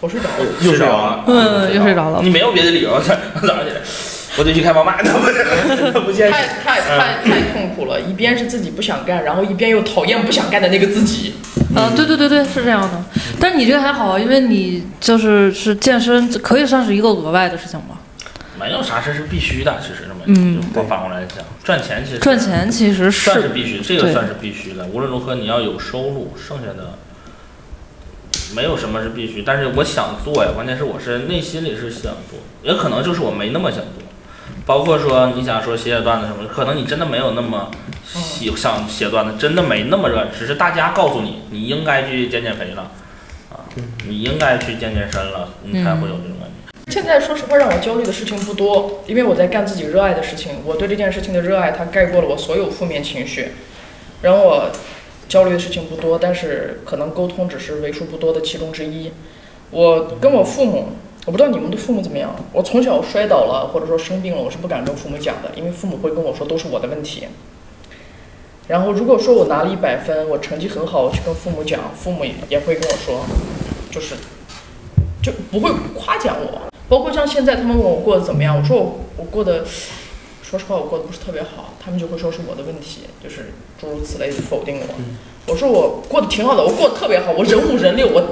[0.01, 0.35] 我睡着了。
[0.61, 3.81] 又睡着了，嗯又睡着了你没有别的理由，早上起来，
[4.37, 5.31] 我得去开宝马， 那不
[5.93, 6.33] 那不现实。
[6.33, 11.35] 太太太太痛苦了，一边是自己不想干，然后一边又讨厌不想干的那个自己。
[11.75, 13.05] 啊，对对对对，是这样的。
[13.41, 17.97] 但是你这个还好，因为你就是是健身，可以算是一个额外的事情吧。
[18.59, 24.85] 没有啥事是必须的，其实这么嗯我反过来讲，赚钱其实赚钱其实是算是必须，这个算是必须的。
[24.87, 26.99] 无论如何，你要有收入，剩下的
[28.57, 29.43] 没有什么是必须。
[29.43, 34.08] 但是我想做呀，关键是我是内心里是想做，也可能就是我没那么想做。
[34.69, 37.71] 包括说你想说写写段子什么的，可能你真的没有那么
[38.05, 42.91] 喜想写段子，真的没那么热，只是大家告诉你你应该去减减肥了，
[43.51, 43.65] 啊，
[44.07, 46.93] 你应该去健健身了，你才会有这种感觉。
[46.93, 50.57] 现在说实话，让我焦虑的事情不多，因为我在干自己热爱的事情。
[50.67, 53.53] 我对这件事情的热爱，它盖过了我所有负面情绪。
[54.21, 54.71] 然后我
[55.31, 59.13] 焦虑的事情不多，但是可能沟通只是为数不多的其中之一。
[59.71, 60.93] 我跟我父母，
[61.29, 62.35] 我不知道你们的父母怎么样。
[62.55, 67.25] 我从小摔倒了，或者说生病了，我是不敢跟父母讲的，因为父母会跟我说都是我的问题。
[68.67, 73.21] 然后如果说我拿了一百分，我成绩很好，我去跟父母讲，父母也会跟我说，
[73.91, 74.15] 就是
[75.23, 76.63] 就不会夸奖我。
[76.89, 79.67] 包括像现在他们问我过得怎么样，我说我我过得，
[80.43, 84.95] 说实话我过得不是特别好，他们就会说是我的问题，就是诸如此类的否定我。
[85.47, 88.23] 我说我过得挺好的，我过得特别好，我人五人六，我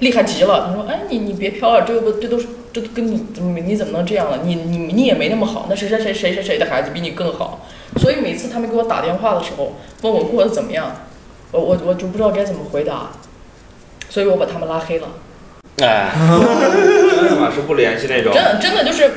[0.00, 0.66] 厉害极了。
[0.68, 4.40] 他说，哎，你你别飘了，这个不这都是这都跟你怎么你怎么能这样了？
[4.44, 7.66] 你你你也没那么好，那谁谁谁谁谁谁的孩子比你更好。
[7.98, 9.72] 所以每次他们给我打电话的时候，
[10.02, 10.94] 问我过得怎么样，
[11.52, 13.10] 我我我就不知道该怎么回答，
[14.10, 15.08] 所以我把他们拉黑了。
[15.78, 16.10] 哎，
[17.38, 19.10] 嘛是不联系那种真的真的就是，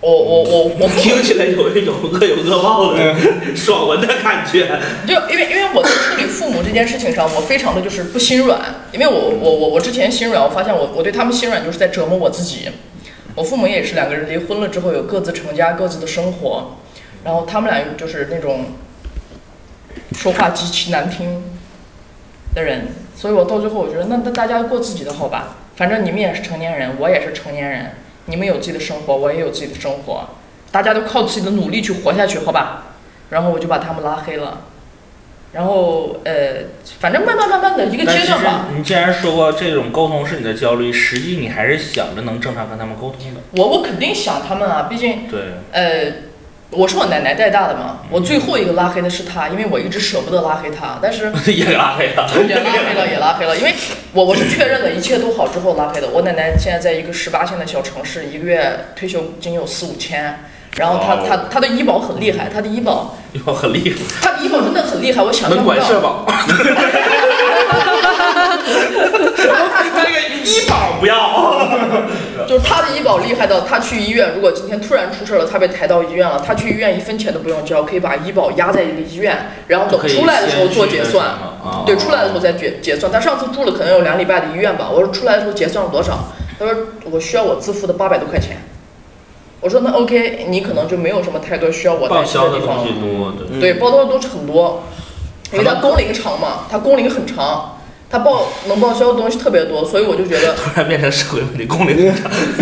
[0.00, 3.14] 我我我我 听起来有一种恶有恶报的
[3.54, 4.80] 爽文的感觉。
[5.06, 8.58] 就因为因为我在处理父母这件事情上，我非常的就是不心软，
[8.92, 12.68] 因为我我我我之前心软，我发现我我对他们心软就是在折磨我自己。
[13.36, 16.78] 我父母也是两个人离婚了之后有各自成家各自的生活，
[17.22, 18.66] 然后他们俩就是那种
[20.12, 21.42] 说话极其难听
[22.54, 27.92] 的人，所以我到最后我觉得那那大家过自己的好吧，反正你们也是成年人，我也是成年人，
[28.26, 30.28] 你们有自己的生活，我也有自己的生活，
[30.70, 32.84] 大家都靠自己的努力去活下去，好吧？
[33.30, 34.62] 然后我就把他们拉黑了。
[35.52, 36.62] 然后呃，
[37.00, 38.68] 反正慢慢慢慢的一个阶段吧。
[38.76, 43.40] 你既然说过这种沟通是你的焦虑，实际你还是想着能正常跟他们沟通的。
[43.56, 45.40] 我我肯定想他们啊，毕竟对，
[45.72, 46.12] 呃，
[46.70, 47.98] 我是我奶奶带大的嘛。
[48.10, 52.28] 我最后一个拉黑的是她，因为我一直舍不得拉黑她，但是 也拉黑了。
[52.46, 53.74] 也拉黑了，也拉黑了，因为
[54.12, 56.08] 我我是确认的一切都好之后拉黑的。
[56.08, 60.44] 我奶奶现在在一个十八线的小城市，一个月退休金有四五千，
[60.76, 65.62] 然后她哦她她的医保很厉害，她的医保医保，很厉害，她的医保真的很厉害，我想不到。
[65.64, 66.24] 管社保，
[68.70, 71.18] 那个医保不要。
[72.48, 81.26] 就是他的医保厉害到，他去医院，如果今天突然出事了，他被抬到医院了，他去医院一分钱都不用交，可以把医保压在一个医院，然后等出来的时候做结算。
[81.26, 83.12] 啊对，出来的时候再结结算。
[83.12, 86.18] 他上次住了可能有两礼拜的医院吧，我说出来的时候结算了多少？
[86.58, 86.74] 他说
[87.10, 88.56] 我需要我自付的八百多块钱。
[89.60, 92.84] 我说那 OK，你可能就没有什么太多需要我报担心销的地方了。
[93.50, 93.60] 对。
[93.60, 94.84] 对，报销的东西很多，
[95.52, 97.78] 因为他工龄长嘛，他工龄很长，
[98.10, 102.12] 它报能报销的东西特别多，所以我就觉得，突然变成社会问题，工龄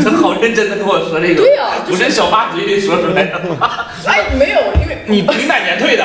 [0.05, 3.87] 他好认真的跟我说这个，对呀就不是小八嘴里说出来的话。
[4.05, 6.05] 哎，没有，因为你你哪年退的？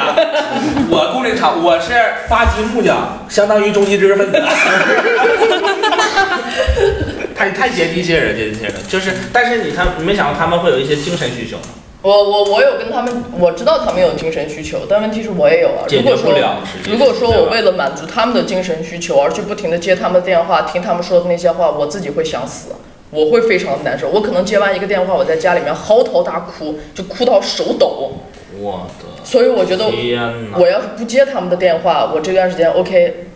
[0.90, 1.92] 我工龄长，我是
[2.30, 4.42] 发积木匠，相当于中级知识分子。
[7.36, 8.74] 太太接地气了，接地气了。
[8.88, 11.58] 就是，但是你他你没想到他们会有一些精神需求，
[12.04, 15.88] 我我我有跟他们，我知道他们有精神需求，但问题是我也有啊。
[15.88, 22.74] 解决不如果说了如果说我为了满足他们的精神需求而去不停的接他们的电话，听他们说的那些话，我自己会想死，
[23.10, 24.10] 我会非常的难受。
[24.10, 28.12] 我可能接完一个电话，我在家里面嚎啕大哭，就哭到手抖。
[28.60, 28.86] 我
[29.24, 29.86] 所以我觉得！
[30.60, 33.28] 我要是不接他们的电话，我这段时间 OK，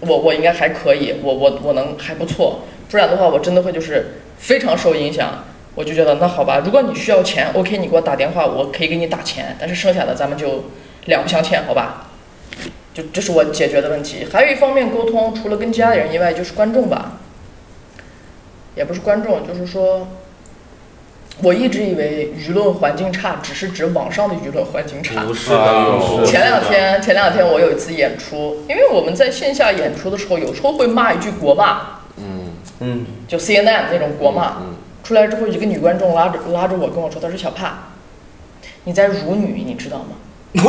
[0.00, 2.60] 我我应该还可以，我我我能还不错，
[2.90, 5.44] 不然的话我真的会就是非常受影响。
[5.74, 10.64] 我就觉得那好吧，如果你需要钱，OK，你给我打电话，我可以给你打钱，但是剩下的咱们就
[11.06, 12.08] 两不相欠，好吧？
[12.92, 14.26] 就这是我解决的问题。
[14.32, 17.18] 还有一方面沟通，除了跟家里人以外，就是观众吧，
[18.74, 20.08] 也不是观众，就是说。
[21.42, 25.24] 我一直以为舆论环境差，只是指网上的舆论环境差。
[25.24, 34.58] 不是哎的，前两天，前两天我有一次演出，因为我们在线下演出的时候，有时候会骂一句国骂，嗯嗯，就 CNN 那种国骂。
[34.60, 34.74] 嗯
[35.12, 37.72] 出来之后，一个女观众拉着拉着我跟我说：“她说小帕，
[38.84, 40.16] 你在辱女，你知道吗？”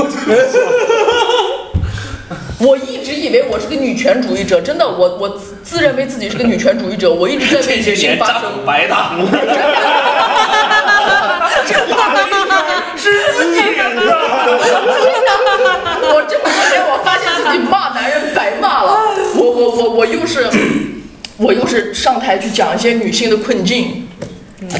[2.59, 8.41] 我一直以为我是个女权主义者，真的，我我自自认为自己是个女权主义者，我一直在为女这些年性发声。
[8.41, 9.23] 长白党，我
[16.27, 18.91] 这么多年，我发现自己骂男人白骂了。
[19.37, 20.49] 我我我我又是，
[21.37, 24.05] 我又是上台去讲一些女性的困境。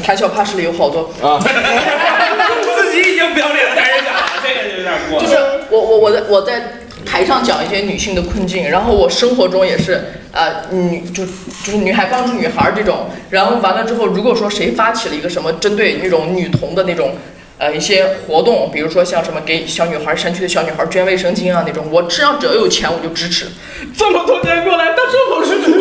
[0.04, 1.38] 谈笑怕事里有好多，啊，
[2.76, 5.24] 自己已经不要脸了，开始讲了，这个就有点过了。
[5.24, 5.36] 就是
[5.70, 6.62] 我我我在我在
[7.04, 17.12] 台上讲一些女性的困境，然后我生活中也是呃女就就是女孩帮助女孩这种，然后完了之后，如果说谁发起了一个什么针对那种女童的那种。
[17.56, 23.46] 呃，一些活动，比如说像什么给小女孩山区的小女孩捐卫生巾啊那种，我只要只要有钱我就支持。
[23.96, 25.74] 这么多年过来，他说我是女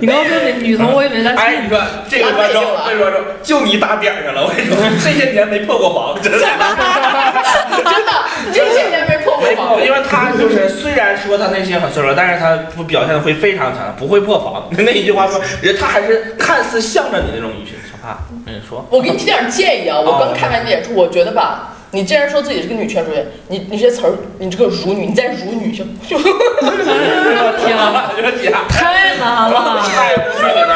[0.00, 1.78] 你刚刚说那女童，我以为她哎，你说
[2.08, 4.46] 这个观众，这个观众，就你打点上了。
[4.46, 6.38] 我跟你说， 这些年没破过防，真的。
[7.84, 8.12] 真的，
[8.52, 9.84] 这些年没破过防。
[9.84, 14.66] 因为他就是虽然说他内心很脆弱，但是他不表现的会非常强，不会破防。
[14.82, 17.74] 那一句话说，人他还是看似向着你那种语气。
[18.08, 26.16] 小帕，我跟你说，我给你提点建议啊，我刚看完你演出，我觉得吧，你既然说自己是个女权主义，你你这些词儿，你这个辱女，你再辱女就就。
[27.58, 29.82] 天啊，太难了。
[29.82, 30.74] 太无趣里边了。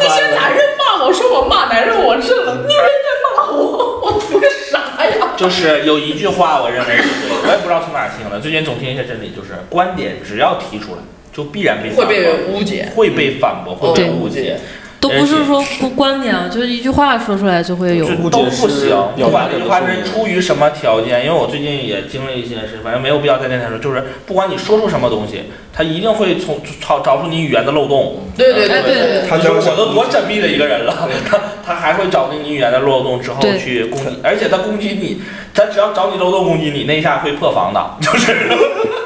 [0.00, 5.34] 那些男人骂我说我骂男人，我认了；女人也骂我，我图个啥呀？
[5.36, 10.98] 就是有一句话，我认为是对的，我也不知道从哪儿听的，最近总听一些真理，就是观点只要提出来，
[11.32, 12.88] 就必然被会被误解。
[12.96, 14.58] 会被反驳，会被对误解。
[15.00, 28.24] 都不是说不观点啊，就是一句话说出来就会有就误解都不行，不管这句话是出于什么条件，因为我最近也经历一些事，反正没有必要在电台说，就是不管你说出什么东西，他一定会从找找出你语言的漏洞。
[28.36, 29.28] 对对对。
[29.28, 35.22] 他你说我都多缜密的一个人了，他他还会找你语言的漏洞之后去攻击，而且他攻击你，
[35.54, 38.36] 他只要找你漏洞攻击你，那一下会破防的，就是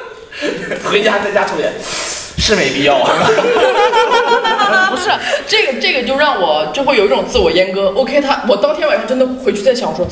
[0.88, 1.70] 回家在家抽烟
[2.42, 3.08] 是没必要啊。
[4.90, 5.08] 不是
[5.46, 7.92] 这个，这个就让我就会有一种自我阉割。
[7.94, 10.04] OK，他我当天晚上真的回去在想说，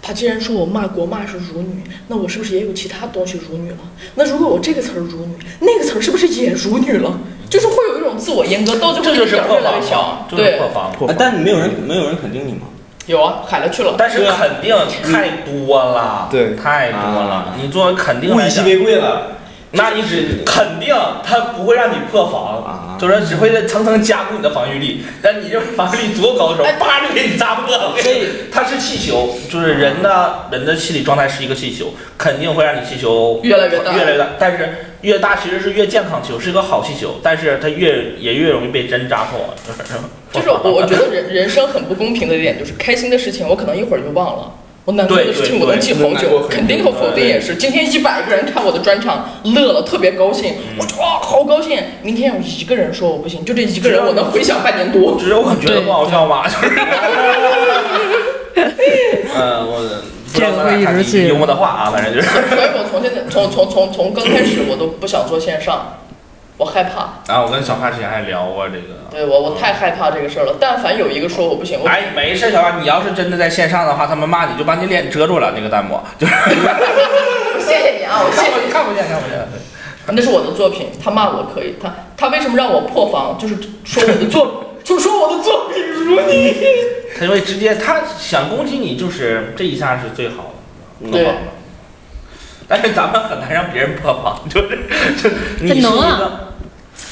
[0.00, 3.76] 他既然说我骂国骂是辱女，那我是不是也有其他东西辱女了？
[4.14, 7.12] 那如果我这个词儿辱女，那个词儿是不是也辱女了？
[7.50, 10.26] 就是会有一种自我阉割，到最后这就是破防越来越小嘛，。
[10.30, 10.90] 就是对，破防。
[11.08, 12.62] 哎但没有人没有人肯定你吗？
[13.06, 13.94] 有啊，海了去了。
[13.96, 14.74] 但是肯定
[15.04, 17.54] 太多了，对太多了啊。
[17.62, 19.36] 你作为肯定物以稀，为贵了。
[19.72, 20.94] 那你只肯定
[21.24, 25.04] 他不会让你破防啊，就是只会层层加固你的防御力。
[25.20, 27.94] 但你这防御力足够高的时候，叭就给你扎破了。
[27.98, 34.28] 所以它是气球，就是人的人的心理状态是一个气球，肯定会让你气球越来越大越来越大。
[34.38, 39.54] 但是越大其实是越健康气球，是一个好气球，但是它越也越容易被针扎破。
[39.66, 39.98] 就是
[40.32, 44.52] 就是我我觉得人人生很不公平的一点就是开心的事情我可能一会儿就忘了。
[44.86, 47.56] 我难过的事情我能记好久，对对对肯定和否定也是。
[47.56, 51.76] 今天一百个人看我的专场，乐了，特别高兴，我就哇好高兴。
[52.02, 55.16] 明天有一个人说我不行，就这一个人我能回想半年多。
[55.18, 56.46] 只有我觉得不好笑吗？
[56.46, 56.78] 就是，
[59.34, 59.88] 呃，我不知
[60.44, 62.28] 道这个会一直记幽默的话啊，反正就是。
[62.54, 65.98] 所以我从现在从从从从刚开始我都不想做线上，
[66.56, 67.08] 我害怕。
[67.28, 68.94] 然后我跟小帕之前还聊过这个。
[69.10, 70.56] 对我我太害怕这个事儿了。
[70.58, 76.32] 但凡有一个说我不行，我哎，没事，小帕，你要是真的在线上的话，他们骂你就把你脸遮住了，那个弹幕就是。
[77.60, 78.72] 谢谢你啊，我谢谢你。
[78.72, 79.38] 看不见，看不见。
[80.08, 83.36] 那是我的作品，他骂我可以，他他为什么让我破防？
[83.38, 86.54] 就是说我的作， 就说我的作品如你。
[87.18, 90.52] 他因为直接，他想攻击你，就是这一下是最好
[91.02, 91.10] 的。
[91.10, 91.26] 对
[92.68, 94.78] 但是咱们很难让别人破防，就是
[95.22, 96.32] 就是你是一能啊个。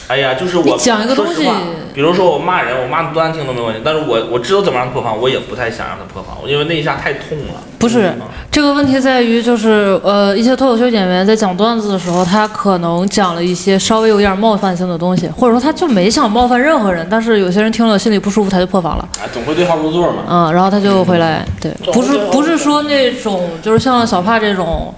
[0.06, 1.56] 哎呀，就是我讲一个东西说实话
[1.94, 7.54] 比如说我骂人，我骂的多难听都没问题，但是我我知道怎么让他破防，我也不太想让他破防，因为那一下太痛了。
[7.78, 19.08] 不是嗯这个问题在于，就是呃，一些脱口秀演员在讲段子的时候，他可能讲了一些稍微有点冒犯性的东西，或者说他就没想冒犯任何人，但是有些人听了心里不舒服，他就破防了。
[19.18, 20.22] 啊，总会对号入座嘛。
[20.28, 24.94] 嗯，然后他就回来，对，不是不是说那种，就是像小帕这种，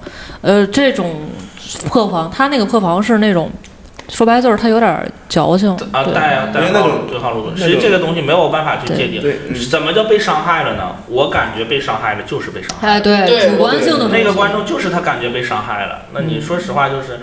[0.47, 1.29] 呃，这种
[1.89, 3.51] 破防，他那个破防是那种，
[4.09, 9.21] 说白了就是他有点矫情，啊，对带带那种对号入座，其实际这个东西没有办法去界定。
[9.69, 10.95] 怎么叫被伤害了呢？
[11.09, 12.93] 我感觉被伤害了就是被伤害了。
[12.95, 17.19] 哎，对，主观性的那个观众就是他感觉被伤害了，那你说实话就是，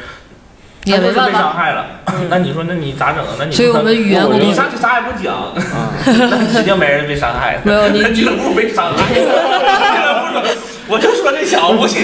[0.84, 1.86] 你也没办法，伤害了，
[2.30, 3.32] 那你说那你咋整啊？
[3.39, 5.53] 那你所以我们语言沟通你上去啥也不讲，
[6.30, 7.61] 那指定没人被伤害。
[7.63, 10.49] 没有你那俱乐部被伤害， 俱乐部
[10.89, 12.03] 我就说这小子不行。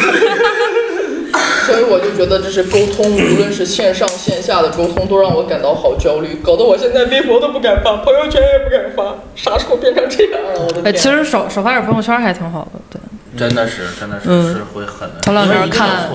[1.70, 10.66] 所以我就觉得这是沟通，无论是线上线下的沟通，都让我感到好焦虑，搞得我现在微博都不敢发，朋友圈也不敢发，啥时候变成这样了？
[10.68, 13.00] 我的哎，其实少少发点朋友圈还挺好的，对。
[13.38, 15.20] 真的是，真的是嗯是会很的。
[15.22, 16.10] 头两天看。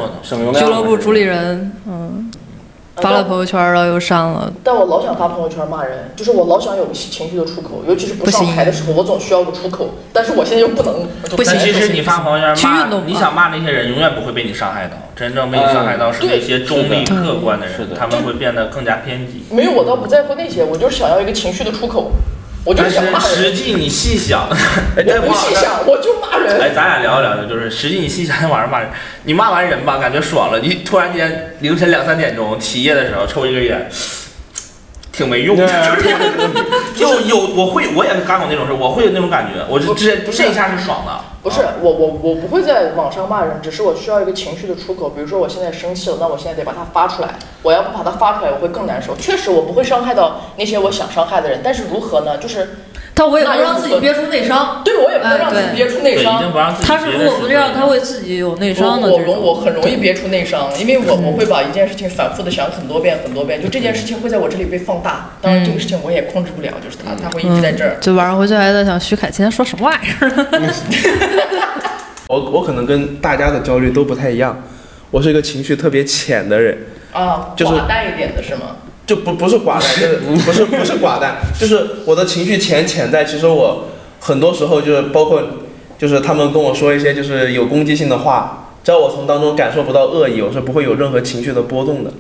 [0.53, 2.31] 俱乐部主理人，嗯，
[2.97, 14.97] 发了朋友圈，然后又删了，但我老想发朋友圈骂人，就是我老想有个情绪的出口，尤其是不上台的时候，我总需要个出口，但是我现在又不能，不行但其实你发朋友圈骂你想骂那些人，永远不会被你伤害到。
[15.17, 19.45] 真正被你伤害到是那些中立客观的人，他们会变得更加偏激。
[19.51, 22.11] 没有，我倒不在乎那些，我就是想要一个情绪的出口，
[22.65, 24.49] 我就但是想骂是人，实际你细想，
[24.97, 26.59] 哎，我不细想，我就骂人。
[26.61, 28.89] 哎，咱俩聊一聊，就是实际你细想，晚上骂人，
[29.25, 33.87] 你骂完人吧，感觉爽了，你突然间凌晨两三点钟起夜的时候抽一根烟，
[35.13, 35.67] 挺没用的，
[36.97, 41.13] 就是 有有我会我也干过那种事，我会有那种感觉，我就这这一下是爽的，
[41.45, 45.11] 不是我我我不会在网上骂人，只是我需要一个情绪的出口。
[45.11, 47.29] 比如说我现在生气了，那我现在得把它发出来。
[47.61, 49.15] 我要不把它发出来，我会更难受。
[49.17, 52.39] 确实我不会伤害到那些我想伤害的人，但是如何呢？
[52.39, 52.67] 就是
[53.17, 54.83] 但我也不让自己憋出内伤。
[54.85, 56.43] 对我也不能让自己憋出内伤。
[56.83, 59.41] 他是如果不这样，他会自己有内伤的我我。
[59.41, 65.31] 我很容易憋出内伤，因为我我会把一件事情反复的想很多遍很多遍，就这件事情会在我这里被放大。
[65.41, 67.97] 当然这个事情我也控制不了，就是他他会一直在这儿。
[68.01, 70.31] 就晚上回去还在想徐凯今天说什么玩意儿。
[72.27, 74.61] 我我可能跟大家的焦虑都不太一样，
[75.11, 76.77] 我是一个情绪特别浅的人，
[77.13, 78.77] 啊，就是寡淡一点的是吗？
[79.07, 83.85] 就不不是寡淡，就是 不是不是寡淡，就是我的情绪潜潜在，其实我
[84.21, 85.43] 很多时候就是包括
[85.99, 92.11] 就是他们跟我说一些就是有攻击性的话，只要我从当中感受不到恶意，我是不会有任何情绪的波动的。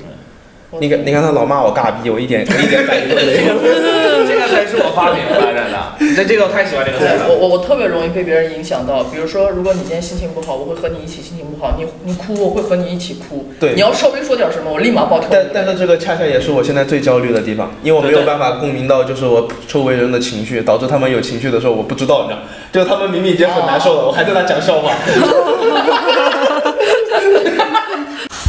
[0.80, 3.54] 你看，你看他老骂我尬逼，我一点我一点反应都没有。
[4.54, 5.64] 这才是我发明出来的，
[6.14, 7.26] 这这个我太喜欢这个词了。
[7.28, 13.48] 我我我特别容易被别人影响到，比如说，如果你今天心情不好，我会和你一起心情不好，你你哭，我会和你一起哭。
[13.58, 15.28] 对你要稍微说点什么，我立马爆跳。
[15.30, 22.38] 但但是这个恰恰也是我现在最焦虑的地方，因为我没有办法共鸣到就是我周围人的情绪，导致他们有情绪的时候我不知道，你知道，
[22.72, 24.92] 就是他们明明已经很难受了，我还在那讲笑话。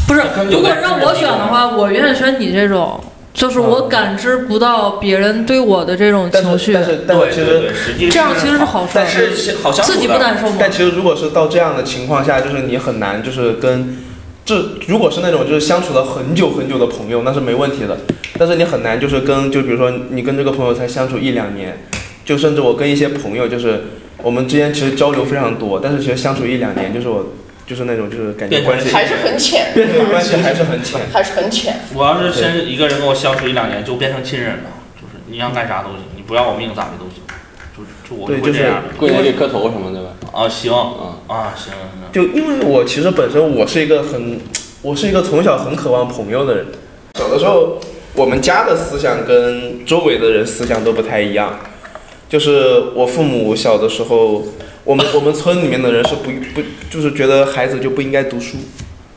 [0.08, 3.00] 不是，如果让我选的话，我愿意选你这种，
[3.36, 9.08] 就是我感知不到别人对我的这种情绪，但是但其实这样其实是好事但。
[9.08, 10.56] 是是好自己不难受吗？
[10.58, 13.98] 但其实如果是到这样的情况下，就是你很难就是跟。
[14.46, 17.98] 这如果是那种就是相处了很久很久的朋友，那是没问题的。
[18.38, 21.76] 但是你很难就是跟就比如说你跟这个朋友才相处一两年，
[22.24, 23.86] 就甚至我跟一些朋友就是
[24.22, 27.26] 我们之间其实交流非常多，但是其实相处一两年，就是我
[27.68, 31.02] 就是那种就是感觉关系还是很浅， 变成关系还是很浅。
[31.12, 31.80] 还是很浅。
[31.94, 37.24] 我要是先一个人跟我相处一两年，就变成亲人了，就是你想干啥都行，你不要我命咋的都行，
[37.76, 38.90] 就是就我对就是会这样的。
[38.98, 40.10] 跪下给磕头什么的吧。
[40.32, 42.12] 啊，行嗯啊，行行。
[42.12, 44.40] 就因为我其实本身我是一个很，
[44.82, 46.66] 我是一个从小很渴望朋友的人。
[47.18, 47.80] 小的时候，
[48.14, 51.60] 我们家的思想跟周围的人思想都不太一样。
[52.28, 54.44] 就是我父母小的时候，
[54.86, 58.58] 我们我们村里面的人是不不就是觉得孩子就不应该读书，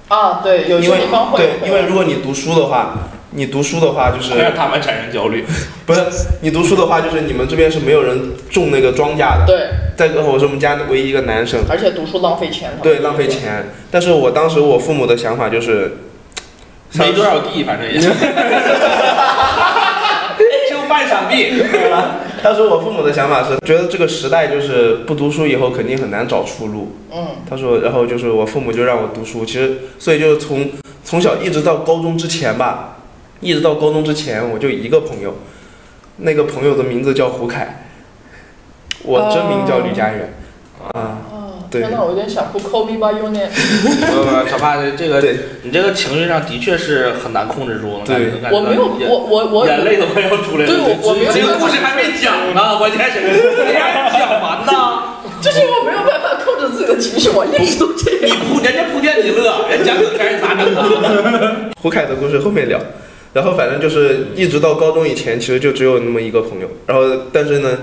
[0.09, 1.39] 啊，对，有因为些地方会。
[1.39, 5.45] 对，因为如果你读书的话，你读书的话就 是会让他们产生焦虑。
[5.85, 6.03] 不是
[6.41, 9.45] 你读书的话就是你们这边是没有人种那个庄稼的。
[9.47, 12.71] 对，再个我是我们家唯一一个男生，而且读书浪费钱。
[12.83, 13.29] 对，浪费。
[13.29, 13.69] 钱。
[13.91, 15.99] 但是我当时我父母的想法就是，
[16.95, 18.11] 没多少地，反正也 就
[20.89, 21.63] 半晌地。
[22.43, 26.97] 当时我父母的想法是，觉得这个时代就是不读书以后肯定很难找出路。
[27.13, 30.71] 嗯，他说，然后就是我父母就让我读书，其实所以就是从
[31.05, 32.99] 从小一直到高中之前吧，
[33.41, 35.35] 一直到高中之前我就一个朋友，
[36.19, 37.87] 那个朋友的名字叫胡凯，
[39.05, 40.35] 我真名叫吕佳远。
[40.93, 41.38] 啊，哦，
[41.71, 43.49] 对天呐，我有点想哭，Call me by your name。
[43.83, 43.89] 不
[44.25, 50.67] 不，小帕这这个对你这个情绪上的确是很难控制住，能感觉对感觉我没有，我我我眼泪都快要出来了。
[50.67, 53.29] 对我我没有这个故事还没讲呢，关键是你
[53.79, 54.73] 还没讲完呢。
[55.41, 58.37] 就是我没有办法控制自己的情绪，我一直都这你样。
[58.51, 61.71] 铺人家铺垫你乐，人讲梗开始咋整啊？
[61.81, 62.77] 胡凯的故事后面聊，
[63.33, 66.69] 然后反正就是一直到高中以前，其实就只有那么一个朋友。
[66.87, 67.79] 然后但是呢，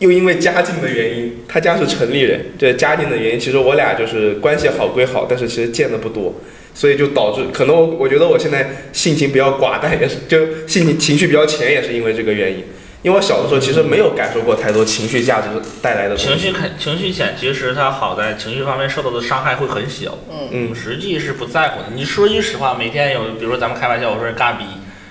[0.00, 6.34] 又因为家境的原因，他家是城里人，这家境的原因，其实我俩就是关系好归好，但是其实见的不多，
[6.74, 12.64] 所以就导致可能我我觉得我现在性情比较寡淡，也是就性情情绪比较浅，也是因为这个原因。
[13.02, 15.48] 因为我小的时候其实没有感受过太多情绪价值
[15.80, 16.14] 带来的。
[16.14, 20.18] 情绪肯情绪浅，其实它好在情绪方面受到的伤害会很小。
[20.52, 21.86] 嗯实际是不在乎的。
[21.94, 24.64] 你说句实话，每天有，比如说咱们开玩笑，我说尬逼，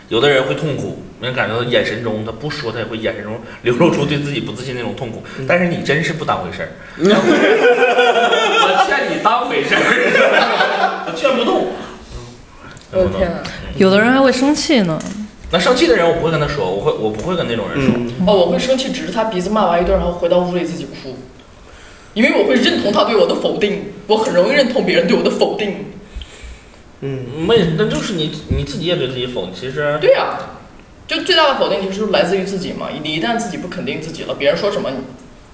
[0.09, 5.23] 有的人会痛苦，能感觉到眼神中，他不说他也会眼神中流露出对自己不自信那种痛苦。
[5.47, 11.67] 但是你真是不当回事儿， 我劝你当回事儿，我劝不动。
[12.91, 13.37] 我的天呐！
[13.77, 14.99] 有的人还会生气呢。
[15.51, 17.93] 那生气的人我不会跟他说，我会我不会跟那种人说。
[17.95, 21.15] 嗯，哦，我会生气，指着他鼻子骂完一顿，然后回到屋里自己哭，
[22.15, 25.85] 因为我会认同他对我的否定，我很容易认同别人对我的否定。
[27.01, 29.49] 嗯没，那就是你你自己也对自己否。
[29.53, 30.37] 其实对呀、
[31.09, 32.87] 就最大的否定就是来自于自己嘛。
[33.01, 34.91] 你一旦自己不肯定自己了，别人说什么，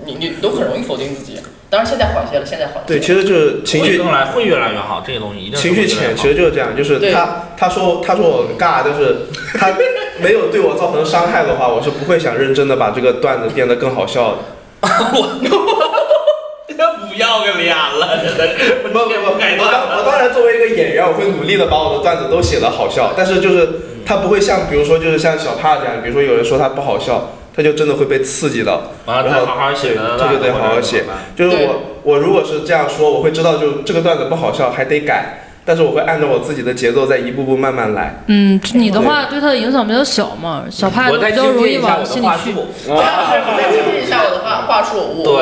[0.06, 1.40] 你你你都很容易否定自己。
[1.70, 2.86] 当然现在缓些了，现在缓些了。
[2.86, 9.16] 对，其实就是情绪会更来会越来越好，这个东西一定是情绪浅，其实就是这样，就是他他说他说我尬，但是
[9.58, 9.74] 他
[10.22, 14.38] 没有对我造成伤害的话，我是不会想认真的把这个段子变得更好笑的。
[15.16, 18.76] 我不要个脸了，真的是。
[18.84, 23.70] 不不不，我当我当然作为一个演员，我会努力的把我的段子都写得好笑，但是就是
[24.06, 31.04] 他不会像比如说就是像小帕这样，比如说有人说他不好笑，他就真的会被刺激到，完了然后再好好写的，对对对，好好写。
[31.36, 35.42] 就是我我如果是这样说，我会知道就这个段子不好笑，还得改。
[35.68, 38.22] 但是我会按照我自己的节奏，再一步步慢慢来。
[38.28, 42.28] 嗯，你的话对他的影响比较小嘛，小帕我再比较容易精进一下我的往心里去。
[42.28, 45.00] 话术，这样是我再精进一下我的话话术。
[45.00, 45.34] 我对，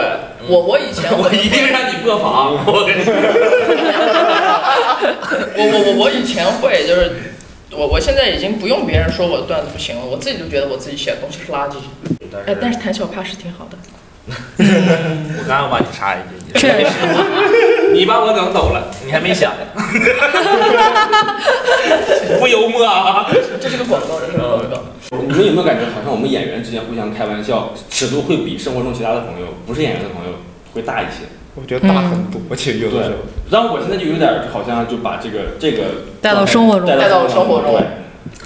[0.48, 3.12] 我我以前 我一定让你破防，我跟你说。
[5.58, 7.12] 我我我我以前会就是，
[7.76, 11.76] 我我现在已经不用别人说我的段子不行了，我自己就觉得我自己写的东西是垃圾。
[12.46, 13.78] 哎，但是谭小帕是挺好的。
[14.58, 16.92] 我刚刚把你插一句，你确实，
[17.94, 19.52] 你把我整走了，你还没想，
[22.40, 23.30] 不幽默啊！
[23.60, 24.82] 这是个广告，这是个广告。
[25.28, 30.32] 你们有没有感觉，好像我们演员之间互相开玩笑，尺度会比生活中其他的朋友，不是演员的朋友
[30.74, 31.26] 会大一些？
[31.56, 33.16] 我觉得大很多，而且有的时候。
[33.52, 35.84] 然后我现在就有点好像就把这个这个
[36.20, 37.84] 带到生活中带到生活中对，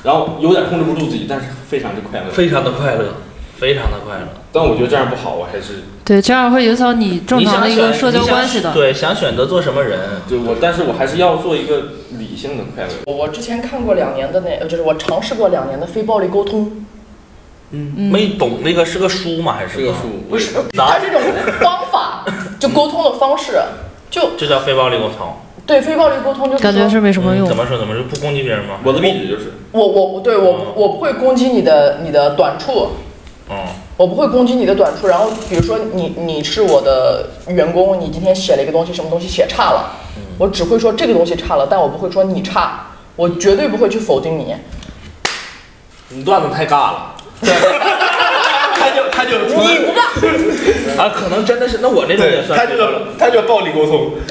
[0.03, 2.25] 然后有点控制不住自己，但是非常的快乐。
[2.31, 3.15] 非常的快乐，
[3.55, 4.27] 非常的快乐。
[4.51, 8.73] 但我觉得这样不好，我还是对，这样会影响你正常的一个社交关系的。
[8.73, 11.83] 对，想选择做什么人，对我，但是我还是要做一个
[12.17, 12.89] 理性的快乐。
[13.05, 16.85] 我我之前看过两年的那，呃就是我尝试过两年的非暴力沟通，
[17.71, 19.53] 嗯，没懂那个是个书吗？
[19.57, 19.99] 还是是个书，
[20.29, 21.21] 不是，它是一种
[21.61, 22.23] 方法，
[22.59, 23.59] 就沟通的方式，
[24.09, 25.33] 就这叫非暴力沟通。
[25.65, 27.57] 对非暴力沟通就感觉是没什么用嗯怎。
[27.57, 27.77] 么说？
[27.77, 28.01] 怎么说？
[28.05, 28.75] 不攻击别人吗？
[28.85, 32.91] 我的例子就是，我我对我我不会攻击你的你的短处，
[33.49, 33.57] 嗯，
[33.97, 35.07] 我不会攻击你的短处。
[35.07, 39.91] 然后比如说你你是我的员工，你今天写了一个东西，什么东西写差了，
[40.37, 42.87] 我只会说这个东西差了，但我不会说你差，
[43.17, 44.55] 我绝对不会去否定你。
[46.07, 47.15] 你段子太尬了。
[47.41, 50.01] 他就他就你不报，
[51.03, 52.57] 啊，可能真的是，那我这种也，算。
[52.57, 52.83] 他就是
[53.17, 54.11] 他就暴力沟通，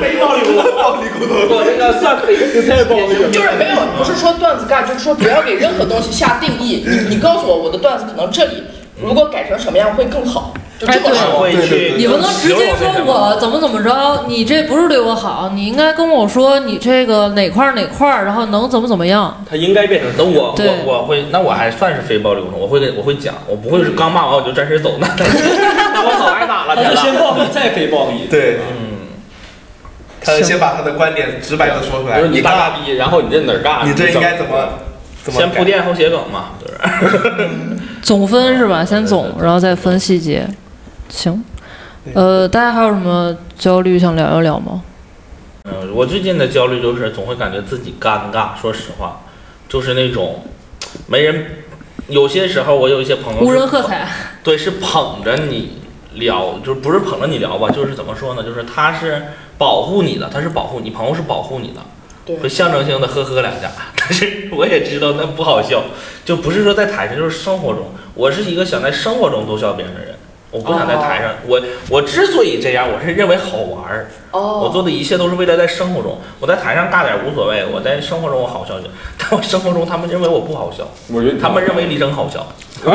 [0.00, 1.30] 非暴力沟通，暴力沟通。
[1.50, 2.36] 我这个算非
[2.66, 3.28] 太暴力了。
[3.30, 6.84] 就是没有，不是说段子尬，就是说不要给任何东西下定义。
[6.86, 8.62] 你你告诉我，我的段子可能这里
[9.02, 11.40] 如果改成什么样会更好，就这么哎对说。
[11.40, 19.44] 会去，你不能直接说我怎么怎么着，你这不是对我好，你应该跟我说你这个哪块儿哪块儿，然后能怎么怎么样。
[19.48, 27.00] 他应该变成那我我我会，那我还算是非暴力沟通，我会跟我会讲，我不会是刚骂完我就转身走，那那我早挨打了，它天呐。
[27.00, 28.26] 是先暴力再非暴力。
[28.30, 29.08] 对，嗯，
[30.22, 32.18] 他先把他的观点直白的说出来。
[32.18, 33.86] 就是你大逼，然后你这哪儿尬？
[33.86, 34.70] 你这应该怎么
[35.22, 36.76] 怎么先铺垫后写梗嘛，就是。
[38.06, 38.84] 总分是吧？
[38.84, 40.48] 先总，然后再分细节。
[41.08, 41.44] 行，
[42.14, 44.80] 呃，大家还有什么焦虑想聊一聊吗？
[45.64, 49.22] 嗯，我最近的焦虑就是总会感觉自己尴尬，说实话，
[49.68, 50.44] 就是那种
[51.08, 51.46] 没人。
[52.06, 54.06] 有些时候我有一些朋友无人喝彩。
[54.44, 55.78] 对，是捧着你
[56.14, 58.44] 聊，就是不是捧着你聊吧，就是怎么说呢？
[58.44, 59.20] 就是他是
[59.58, 61.95] 保护你的，他是保护你，朋友是保护你的，对
[62.34, 63.70] 会象征性的呵呵两下。
[63.96, 65.82] 但是我也知道那不好笑，
[66.24, 70.14] 就不是说在台上，就是生活中，我是一个想在生活中逗笑别人的人。
[70.52, 74.08] 我不想在台上，我我之所以这样，我是认为好玩儿。
[74.30, 78.86] 哦，我做的一切都是为了在生活中，我在台上大点儿无所谓，我在生活中我好笑就，
[79.18, 82.46] 但我生活中他们认为我不好笑，我觉得他们认为李征好笑。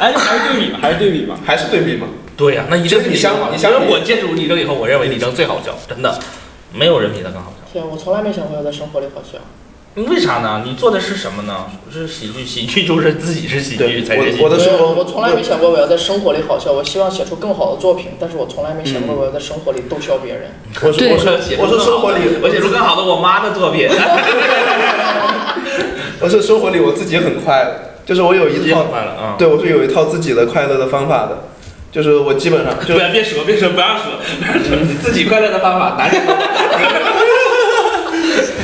[0.00, 1.36] 哎，还是对比嘛，还是对比嘛。
[1.44, 2.06] 还是对比嘛。
[2.36, 3.16] 对呀、那一定就是你。
[3.16, 6.18] 相你想想我接触李征以后，我认为李征最好笑，真的，
[6.72, 7.57] 没有人比他更好笑。
[7.72, 9.38] 天，我从来没想过要在生活里好笑。
[9.94, 10.62] 为啥呢？
[10.64, 11.66] 你做的是什么呢？
[11.92, 14.42] 是喜剧，喜剧就是自己是喜剧才是喜剧。
[14.42, 20.52] 我我的生活我从来没想过我要在生活里好笑，我希望写出更好的作品，但是我从来没想过我要在生活里逗笑别人。
[20.96, 23.88] 对我说我说我说生活里，我写出更好的我妈的作品，
[26.20, 27.74] 我是生活里我自己很快乐，
[28.06, 29.34] 就是我有一套，快了啊！
[29.36, 31.48] 对我是有一套自己的快乐的方法的，
[31.90, 36.32] 就是我基本上就不要别说，别说，不要说，不要说，你自己快乐的方法，男人都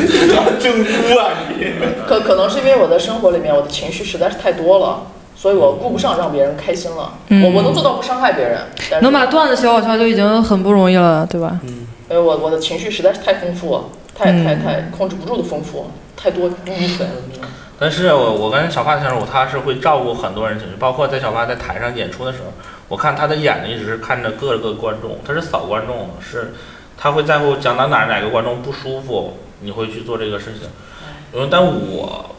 [0.61, 1.73] 正哭啊你。
[2.07, 5.07] 可可能是因为我的生活里面我的情绪实在是太多了，
[5.37, 7.15] 所以我顾不上让别人开心了。
[7.29, 8.61] 嗯我我能做到不伤害别人，
[9.03, 11.59] 能把段子写好笑就已经很不容易了，对吧？
[12.11, 17.09] 因为我我的情绪实在是太丰富了，太嗯太太控制不住的丰富，太多淤粉。
[17.77, 22.53] 但是我我跟小发相处，他是会照顾很多人情绪，包括在小发在台上演出的时候，
[22.89, 26.55] 我看他的眼睛一直是看着各个观众，他是扫观众，是
[26.97, 30.69] 他会在乎讲到哪儿哪个观众不舒服，你会去做这个事情。
[31.33, 32.35] 嗯，但我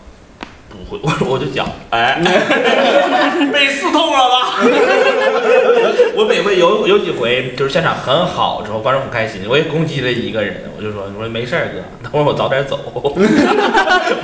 [0.69, 2.19] 不会，我 我就讲，哎，
[3.51, 4.59] 被刺痛了吧？
[6.17, 12.79] 我每回有有几回就是现场很好，之后观众很开心，我也攻击了一个人，我就说我说没事儿哥，等会我早点走，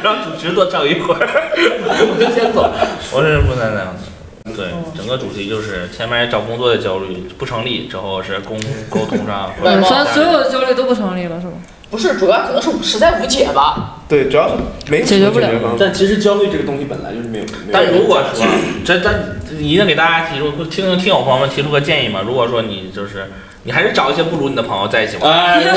[0.04, 2.70] 让主持多整一会儿，我就先走，
[3.14, 4.11] 我是不能那样子。
[4.56, 8.56] 对，整个主题就是前面找工作的焦虑不成立，之后是沟
[8.90, 11.54] 沟通上 或者外貌虽然所有的焦虑都不成立了，是吧？
[11.90, 13.98] 不是，主要可能是实在无解吧。
[14.08, 14.54] 对，主要是
[14.90, 15.50] 没解决不了。
[15.78, 17.44] 但其实焦虑这个东西本来就是没有。
[17.44, 18.46] 没有但如果说
[18.86, 23.30] 这但一定给大家提出听听听友朋友们提出个建议嘛，如果说你就是
[23.64, 25.72] 你还是找一些不如你的朋友在一起玩，哎，对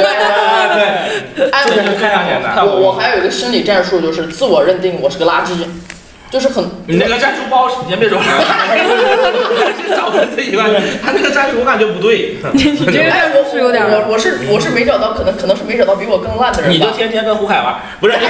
[1.36, 2.64] 对哎， 这个是非常简单。
[2.64, 5.50] 我我还有一个心理战术，就是自我认定我是个垃圾，
[6.34, 8.24] 就是很你那个战术不好使，你先别说了，
[9.96, 10.68] 找人自己玩，
[11.00, 16.74] 他那个战术我感觉不对，你这个战术是有点我我是我是没找到，可能可能是没找到比我更烂的人吧。
[16.74, 18.14] 你就天天跟胡凯玩，不是？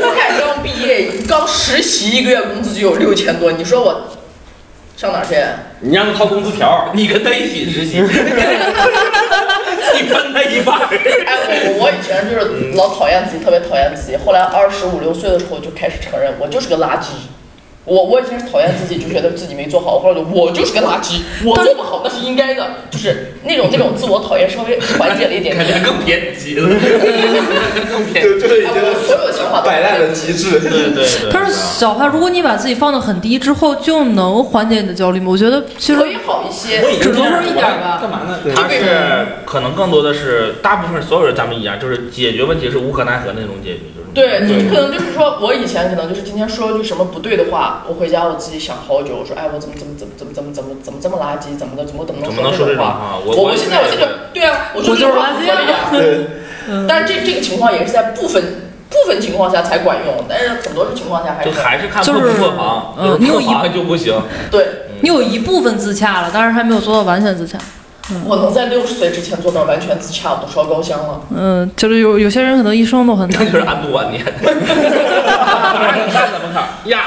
[0.00, 4.08] 胡凯刚毕业，刚实习一个月工资就有六千多，你说我
[4.96, 5.36] 上哪去？
[5.78, 8.02] 你让他掏工资条，你跟他一起实习，
[10.08, 10.78] 分他一半。
[10.80, 11.36] 哎，
[11.66, 14.16] 我我以前就是老讨厌自己，特别讨厌自己。
[14.16, 17.06] 后来二十五六岁的时候就开始承认，我就是个垃圾。
[17.84, 19.98] 我我以前是讨厌自己，就觉得自己没做好。
[19.98, 25.80] 后来就我就是个垃圾，我做不好那是应该的，就是那种那种自我讨厌稍微缓解了一点感觉。
[25.80, 26.68] 更偏激了，
[27.90, 28.40] 更偏激。
[28.40, 28.66] 就就是
[29.06, 30.60] 所有的想法都摆烂的极致。
[30.60, 31.06] 对对对。
[31.32, 35.26] 但是小花，如果你把自己放得很低之后，就能缓解你的焦虑吗？
[35.30, 36.82] 我觉得其实可以好一些。
[37.00, 38.38] 只能说一点儿吧干嘛呢？
[38.54, 43.80] 他是可能更多的是，大部分所有人咱们一样，就是解决问题是无可奈何那种解决，
[44.14, 52.92] 就是对，你可能就是说，我以前可能就是今天说了句什么不对的话，我回家我自己想好久，我说，哎，我怎么怎么怎么怎么怎么怎么怎么这么垃圾，怎么的，怎么怎么怎么能说这种话？
[52.92, 53.18] 话？
[53.24, 55.90] 我我现在我现在对啊，我说这种话不合理啊。
[55.90, 56.26] 对，
[56.86, 58.42] 但是这这个情况也是在部分
[58.88, 64.14] 部分情况下才管用，但是很多情况下还就是还是看就是破不破防，嗯就是你有一破防就不行。
[64.50, 64.66] 对。
[65.02, 67.56] 你有一部分自洽了，但是还没有做到完全自洽。
[68.24, 71.20] 我能在六十岁之前做到完全自洽，我都烧高香了。
[71.34, 73.52] 嗯，就是有有些人可能一生都很那难。
[73.52, 74.22] 就是安度晚年。
[74.22, 77.00] 你看怎么考呀？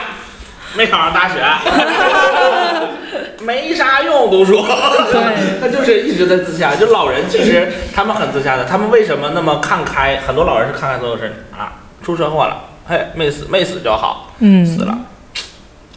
[0.76, 1.36] 没考上大学，
[3.44, 4.66] 没啥用，都说。
[5.12, 6.76] 对，他就是一直在自洽。
[6.76, 10.20] 就老人其实他们很自洽的，他们为什么那么看开？
[10.26, 12.58] 很多老人是看开所有事啊，出车祸了，
[12.88, 14.98] 嘿，没死，没死就好，嗯，死了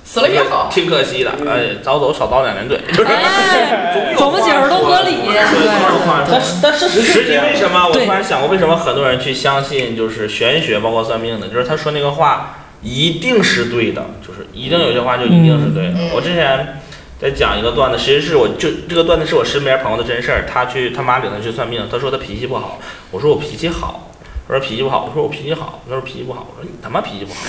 [0.06, 3.04] 死了也好，挺可惜的，哎，早走少遭两年罪，就是。
[3.04, 5.16] 哎，怎么解释都合理。
[5.26, 7.88] 对，总有话说但是但事实实际为什么？
[7.88, 15.98] 我突然想过，为什么很多人去相信就是玄学，包括算命的，就是他说那个话一定是对的，就是一定有些话就一定是对的。
[15.98, 16.80] 嗯我之前
[17.20, 22.78] 在讲一个段子，其实是我就这个段子是我身边朋友的真事儿，他去他妈领他去算命，他说他脾气不好，
[23.10, 24.12] 我说我脾气好。
[24.48, 27.40] 我说脾气不好，我说我脾气好，他说脾气不好，我说你他妈脾气不好。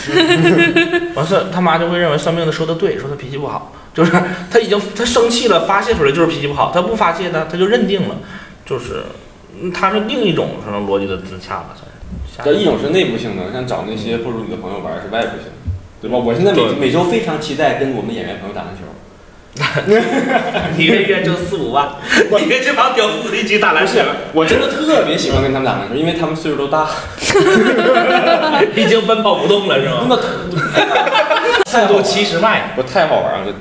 [1.16, 4.12] 完事他妈就会认为算命的说的对，说他脾气不好，就是
[4.50, 8.16] 他已经他生气了，发泄出来就是脾气不好，他不发泄呢，他就认定了，
[8.66, 9.04] 就是
[9.62, 11.98] 嗯他是另一种什么逻辑的自洽吧，算是。
[12.44, 15.52] 这一种是内部性的，像找那些不如你的朋友玩是外部性的，
[16.02, 16.18] 对吧？
[16.18, 18.82] 我现在每每周非常期待跟我们演员朋友打篮球。
[20.78, 21.88] 一个月挣四五万，
[22.40, 24.00] 你跟这帮屌丝一起打篮球，
[24.34, 26.88] 我真的特别喜欢跟他们打篮球，因为他们岁数都大，
[28.76, 30.20] 已经奔跑不动了是吗？
[31.66, 33.54] 真的速度七十迈，我太好玩了。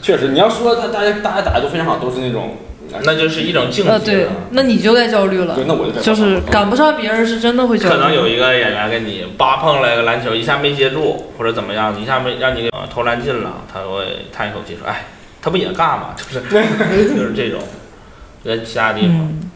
[0.00, 2.56] 确实，你要说他大家大家打的都非常好，都是那种，
[3.04, 5.64] 那就是一种境呃，界对。，那你就该焦虑了对，。
[5.66, 7.94] 那我就该就是赶不上别人，是真的会焦虑。
[7.94, 15.06] 可能有一个演员跟你八碰了一个篮球，一下没接住，或者怎么样，一下没让你给呃投篮进了，他会叹一口气说：“哎，
[15.40, 16.40] 他不也尬吗？”就是
[17.14, 17.60] 就是这种，
[18.44, 19.50] 在其他地方，嗯，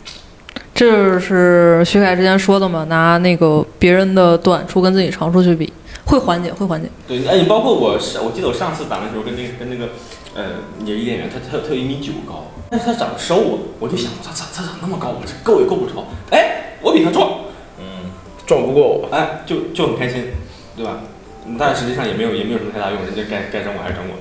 [0.74, 5.72] 这是徐凯之前说的嘛，拿那个别人的短处跟自己长处去比，
[6.04, 6.88] 会缓解，会缓解。
[7.08, 9.92] 对，哎，你包括我上，我记得我上次打篮球跟那个跟那个，
[10.34, 10.44] 呃，
[10.84, 17.30] 也是一演员，他他他有一米九高，但是他长得瘦啊，我就想，他他他长那么高，我这够也够不着，哎，我比他壮，
[17.78, 18.10] 嗯，
[18.46, 19.08] 撞不过我。
[19.10, 20.32] 哎，就就很开心，
[20.76, 21.00] 对吧？
[21.58, 24.16] 但实际上也没有也没有什么太大用，人家该该整我还是整我。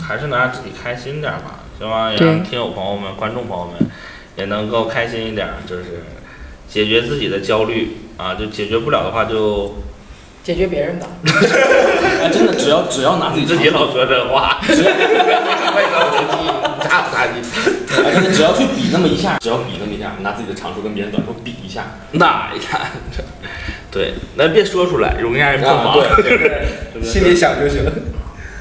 [0.00, 1.60] 还是能让自己开心点儿吧。
[1.78, 3.74] 希望也对让听友朋友们、观众朋友们
[4.36, 6.04] 也能够开心一点儿，就是
[6.68, 8.34] 解决自己的焦虑啊。
[8.34, 9.76] 就解决不了的话，就
[10.44, 11.06] 解决别人的。
[12.22, 14.90] 哎，真的，只要只要拿自己自己老说这话，只 要
[17.02, 17.48] 外高人低，
[17.88, 18.08] 咋咋地。
[18.08, 22.80] 哎，真的只要去比那么一下，只要比那么一下，拿自己的长处跟别人短处比一下，那一下，
[23.90, 25.98] 对，那别说出来，容易让人破防。
[25.98, 26.38] 啊对对对
[26.94, 27.82] 不对 心里想就行。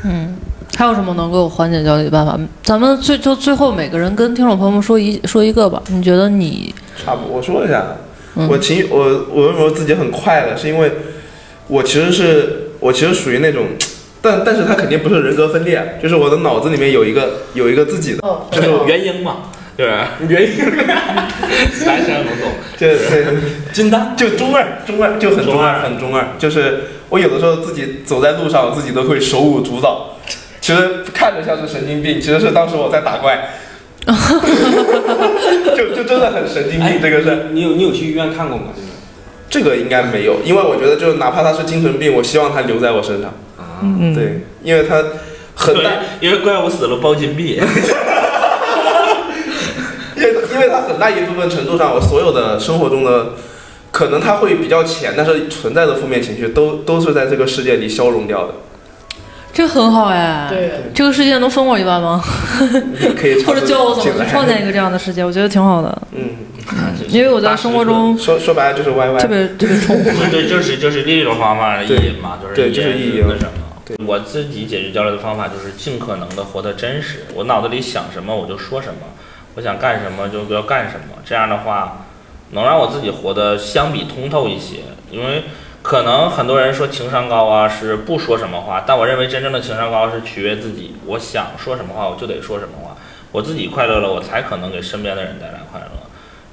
[0.06, 0.38] 嗯，
[0.78, 2.40] 还有什么能够缓解焦虑的办法？
[2.64, 5.82] 咱们最就最后每个人跟听众朋友们说一说一个吧。
[5.88, 6.74] 你觉得你
[7.04, 7.84] 差不多，我说一下，
[8.36, 10.92] 嗯我情我我为什么自己很快乐，是因为
[11.68, 13.66] 我其实是我其实属于那种，
[14.22, 19.38] 但但是他肯定不是人格分裂，就是我的脑子里面有一个有一个自己的，哦，就是原因嘛，
[19.76, 20.10] 对吧？
[20.28, 20.58] 原因，
[21.86, 22.52] 男生能懂。
[22.78, 23.26] 就对，
[23.74, 30.18] 金丹，就中二中二就很中中二二很中二，就是我有的时候自己走在路上，我自己都会手舞足蹈，
[30.62, 33.50] 其实看着像是神经病，其实是当时我在打怪。
[35.76, 38.66] 就就真的很神经病，这个是你有你有去医院看过吗？
[38.74, 38.88] 这个
[39.50, 43.34] 这个应该没有，因为我觉得就哪怕他是精神病，我希望他留在我身上。
[43.78, 45.04] 啊，嗯，对，因为他
[45.56, 47.62] 很大，因为怪物死了包金币。
[50.18, 53.34] 因为因为他很大一部分程度上，我所有的生活中的，
[53.92, 58.54] 可能他会比较浅，但是存在的负面情绪都都是在这个世界里消融掉的。
[59.54, 60.48] 这很好哎。
[60.50, 62.24] 对，这个世界能分我一半吗？
[63.20, 65.24] 可以 或者教我怎么去创建一个这样的世界？
[65.24, 66.30] 我觉得挺好的，嗯，
[67.10, 69.20] 因为我在生活中说说白了就是 YY。
[69.20, 70.10] 特别特别冲突。
[70.32, 73.52] 对，就是就是另一种方法的意淫嘛，就是对就是意淫那什么。
[73.88, 79.00] 对我自己解决焦虑的方法就是尽可能的活得真实，我脑子里想什么我就说什么，
[79.56, 82.06] 我想干什么就要干什么，这样的话
[82.52, 84.78] 能让我自己活得相比通透一些。
[85.10, 85.44] 因为
[85.82, 92.98] 可能很多人说情商高啊是不说什么话，但我认为真正的情商高是取悦自己，我想说什么话我就得说什么话，
[93.32, 95.88] 我自己快乐了，我才可能给身边的人带来快乐。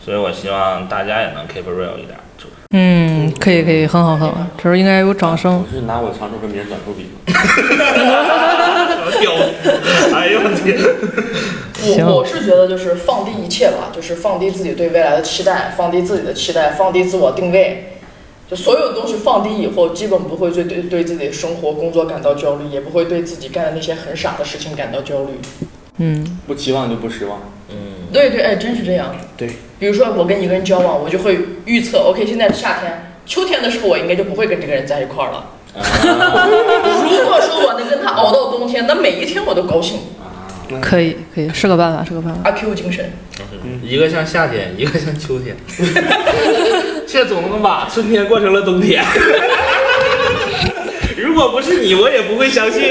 [0.04, 5.64] 所以我希望大家也能 keep real 一点，就嗯，可以可以，很好很好，这时候应该有掌声。
[5.66, 7.08] 我是拿我的长处跟别人短处比。
[9.20, 10.14] 屌丝！
[10.14, 10.78] 哎呦我天！
[11.74, 17.98] 行我我是觉得就是放低一切吧，就是放低自己对未来的期待，放低自己的期待，放低自我定位，
[18.48, 25.38] 就所有东西放低以后，基本不会对对对自己的生活、工作感到焦虑，也不会对自己干的那些很傻的事情感到焦虑。
[25.98, 27.40] 嗯，不期望就不失望。
[27.70, 29.14] 嗯，对对，哎，真是这样。
[29.36, 29.48] 对，
[29.78, 35.50] 比如说我跟一个人交往，我就会预测，OK，现在是夏天，秋天的时候我应该就不会跟这个人在一块儿了。
[35.76, 39.98] 啊如果说我能跟他熬到冬天，那每一天我都高兴。
[40.80, 42.40] 可以可以，是个办法，是个办法。
[42.44, 43.12] 阿 Q 精神。
[43.82, 45.56] 一个像夏天， 一个像秋天，
[47.06, 49.04] 这总能把春天过成了冬天。
[51.16, 52.82] 如果不是你，我也不会相信。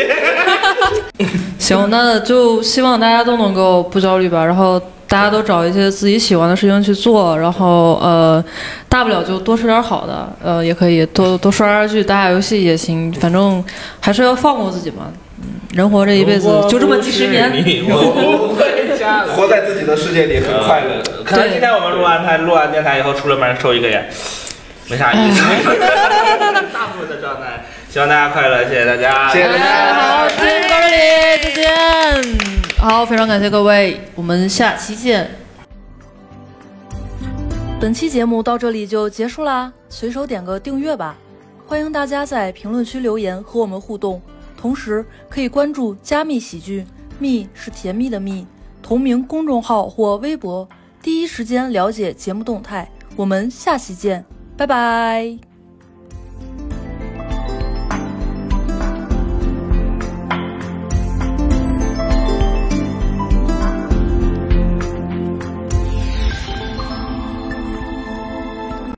[1.60, 4.82] 行，那就希望大家都能够不焦虑吧，然后
[5.14, 8.44] 大家都找一些自己喜欢的事情去做，然后呃，
[8.90, 13.64] 大不了就多吃点好的，呃，也可以多多刷刷剧、打打游戏也行，反正
[14.00, 15.14] 还是要放过自己嘛。
[15.40, 15.46] 嗯，
[15.76, 17.48] 人活这一辈子就这么几十年，
[17.88, 19.34] 我回家了。
[19.34, 21.04] 活在自己的世界里很快乐。
[21.24, 24.10] 可能今天我们录完台，录完电台以后出了门抽一个烟，
[24.90, 25.44] 没啥意思。
[26.74, 30.98] 大部分的状态，希望大家快乐，谢谢大家，谢谢大家哎，好，今天就到这里，
[31.44, 32.53] 再见。
[32.84, 35.32] 好，非常感谢各位，我们下期见。
[37.80, 41.16] 本期节目到这里就结束啦，随手点个订阅吧。
[41.66, 44.22] 欢迎大家在评论区留言和我们互动，
[44.58, 46.86] 同时可以关注“加密喜剧”，
[47.20, 48.46] 蜜是甜蜜的蜜，
[48.82, 50.68] 同名公众号或微博，
[51.02, 52.92] 第一时间了解节目动态。
[53.16, 54.26] 我们下期见，
[54.58, 55.53] 拜拜。